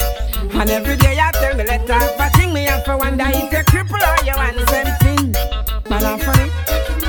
And 0.55 0.71
every 0.71 0.97
day 0.97 1.19
I 1.19 1.33
tell 1.33 1.57
me 1.57 1.65
let 1.65 1.91
off 1.91 2.21
a 2.21 2.31
thing 2.37 2.53
me 2.53 2.69
up 2.69 2.85
for 2.85 2.97
wonder 2.99 3.25
if 3.29 3.53
you 3.53 3.65
cripple 3.71 3.99
or 3.99 4.25
you 4.25 4.37
want 4.37 4.59
something. 4.69 5.33
Man 5.89 6.05
off 6.05 6.23
for 6.23 6.37
me, 6.37 6.51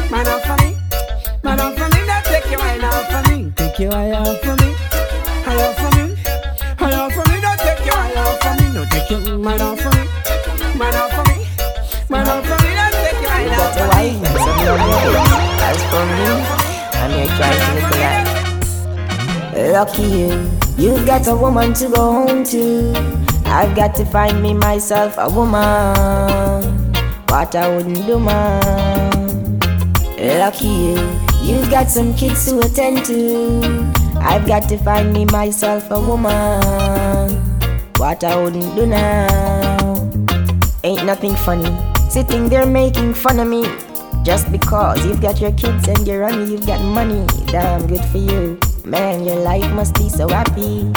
man 0.09 0.27
off 0.27 0.43
for 0.45 0.57
me, 0.63 0.77
man 1.43 1.59
off 1.59 1.77
for 1.77 1.89
me. 1.89 1.98
Now 2.29 2.39
take 2.39 2.51
your 2.51 2.61
eye 2.61 2.79
off 2.79 3.09
for 3.11 3.21
me, 3.31 3.51
take 3.55 3.79
your 3.79 3.93
eye 3.93 4.11
off 4.11 4.39
for 4.41 4.55
me, 4.61 4.75
eye 5.45 5.55
off 5.65 5.75
for 5.77 5.89
me. 5.97 6.15
Eye 6.79 6.93
off 6.93 7.13
for 7.13 7.23
me, 7.31 7.41
don't 7.41 7.59
take 7.59 7.85
your 7.85 7.95
eye 7.95 8.13
off 8.17 8.39
for 8.41 8.53
me, 8.61 8.73
no 8.73 8.85
take 8.85 9.09
your 9.09 9.37
mind 9.37 9.61
off 9.61 9.79
for 9.79 9.89
me, 9.89 10.05
mind 10.77 10.95
off 10.95 11.11
for 11.13 11.23
me, 11.31 11.45
mind 12.09 12.29
off 12.29 12.45
for 12.45 12.57
me, 12.63 12.69
don't 12.75 12.93
take 12.93 13.21
your 13.21 13.31
eye 13.31 13.43
You 13.45 13.51
off 13.51 13.57
got 13.57 13.75
a 13.75 13.79
for 13.79 13.87
wife 13.89 14.13
me. 14.13 14.27
and 14.27 14.37
some 14.37 14.57
love 14.65 15.59
As 15.69 15.79
for 15.89 16.05
me, 16.05 16.23
I'm 16.99 17.11
here 17.11 17.31
trying 17.35 17.59
to 17.65 17.71
live 17.75 17.91
a 17.91 17.97
life. 18.05 19.73
Lucky 19.73 20.03
you, 20.03 20.31
you've 20.77 21.05
got 21.05 21.27
a 21.27 21.35
woman 21.35 21.73
to 21.73 21.89
go 21.89 22.11
home 22.27 22.43
to. 22.45 22.93
I've 23.45 23.75
got 23.75 23.95
to 23.95 24.05
find 24.05 24.41
me 24.41 24.53
myself 24.53 25.15
a 25.17 25.29
woman. 25.29 26.93
What 27.29 27.55
I 27.55 27.75
wouldn't 27.75 28.05
do, 28.05 28.19
man. 28.19 29.59
Lucky 30.19 30.67
you, 30.67 30.95
you've 31.41 31.69
got 31.69 31.89
some 31.89 32.13
kids 32.15 32.45
to 32.45 32.59
attend 32.59 33.05
to. 33.05 33.61
I've 34.19 34.45
got 34.45 34.67
to 34.69 34.77
find 34.77 35.13
me 35.13 35.25
myself 35.25 35.89
a 35.91 35.99
woman. 35.99 37.35
What 37.97 38.23
I 38.23 38.35
wouldn't 38.35 38.75
do 38.75 38.85
now. 38.85 39.95
Ain't 40.83 41.05
nothing 41.05 41.35
funny. 41.35 41.75
Sitting 42.09 42.49
there 42.49 42.65
making 42.65 43.13
fun 43.13 43.39
of 43.39 43.47
me. 43.47 43.63
Just 44.23 44.51
because 44.51 45.05
you've 45.05 45.21
got 45.21 45.39
your 45.39 45.51
kids 45.53 45.87
and 45.87 46.07
you're 46.07 46.23
on 46.23 46.49
you've 46.49 46.65
got 46.65 46.81
money. 46.81 47.25
Damn 47.47 47.87
good 47.87 48.03
for 48.05 48.17
you. 48.17 48.59
Man, 48.85 49.23
your 49.23 49.37
life 49.37 49.69
must 49.71 49.95
be 49.95 50.09
so 50.09 50.27
happy. 50.27 50.91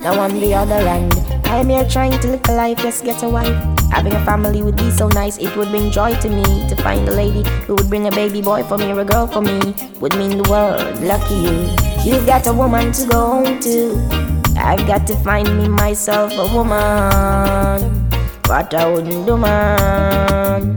Now 0.00 0.20
on 0.20 0.38
the 0.38 0.54
other 0.54 0.78
hand, 0.78 1.12
I'm 1.46 1.68
here 1.68 1.84
trying 1.88 2.18
to 2.20 2.28
live 2.28 2.42
a 2.48 2.54
life, 2.54 2.78
just 2.78 3.04
get 3.04 3.22
a 3.24 3.28
wife. 3.28 3.56
Having 3.90 4.12
a 4.12 4.24
family 4.24 4.62
would 4.62 4.76
be 4.76 4.90
so 4.92 5.08
nice, 5.08 5.38
it 5.38 5.56
would 5.56 5.70
bring 5.70 5.90
joy 5.90 6.14
to 6.20 6.28
me. 6.28 6.44
To 6.68 6.76
find 6.76 7.08
a 7.08 7.12
lady 7.12 7.42
who 7.66 7.74
would 7.74 7.88
bring 7.88 8.06
a 8.06 8.10
baby 8.10 8.40
boy 8.40 8.62
for 8.62 8.78
me 8.78 8.92
or 8.92 9.00
a 9.00 9.04
girl 9.04 9.26
for 9.26 9.40
me 9.40 9.74
would 9.98 10.16
mean 10.16 10.38
the 10.38 10.48
world. 10.48 11.00
Lucky 11.02 11.34
you. 11.34 11.68
You've 12.04 12.26
got 12.26 12.46
a 12.46 12.52
woman 12.52 12.92
to 12.92 13.06
go 13.08 13.42
home 13.42 13.58
to. 13.60 14.28
I've 14.56 14.86
got 14.86 15.06
to 15.08 15.16
find 15.16 15.48
me 15.58 15.68
myself 15.68 16.32
a 16.34 16.46
woman. 16.54 18.08
What 18.46 18.72
I 18.74 18.88
wouldn't 18.88 19.26
do, 19.26 19.36
man. 19.36 20.76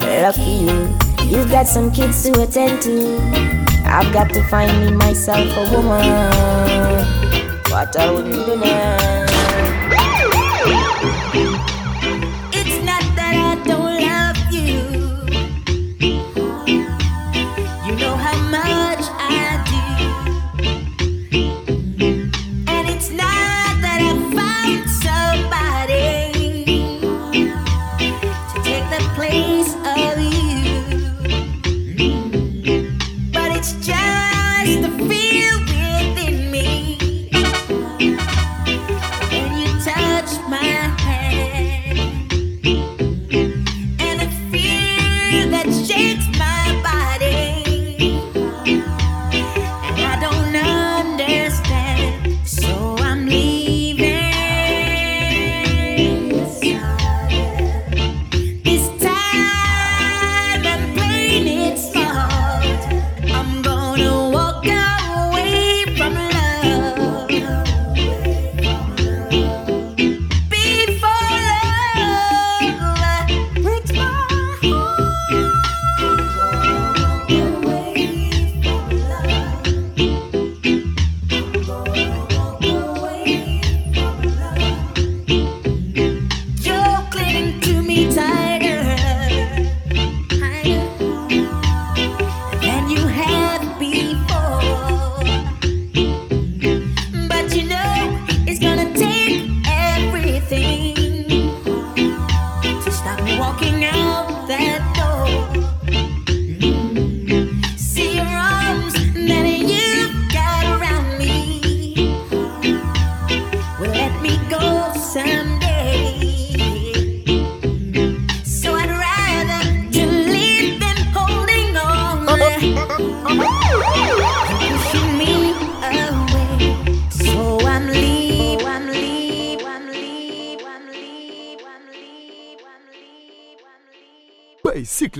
Lucky 0.00 0.68
you. 0.68 0.88
You've 1.26 1.50
got 1.50 1.66
some 1.66 1.90
kids 1.90 2.22
to 2.24 2.42
attend 2.42 2.82
to. 2.82 3.18
I've 3.84 4.12
got 4.12 4.30
to 4.30 4.44
find 4.44 4.70
me 4.80 4.96
myself 4.96 5.56
a 5.56 5.76
woman. 5.76 6.83
I 7.96 8.10
wouldn't 8.10 8.34
do 8.34 8.56
now. 8.56 9.33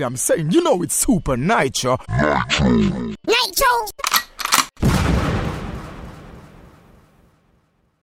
I'm 0.05 0.15
saying, 0.17 0.51
you 0.51 0.61
know 0.61 0.83
it's 0.83 1.03
Supanytro. 1.03 1.97
Nitro! 2.07 3.04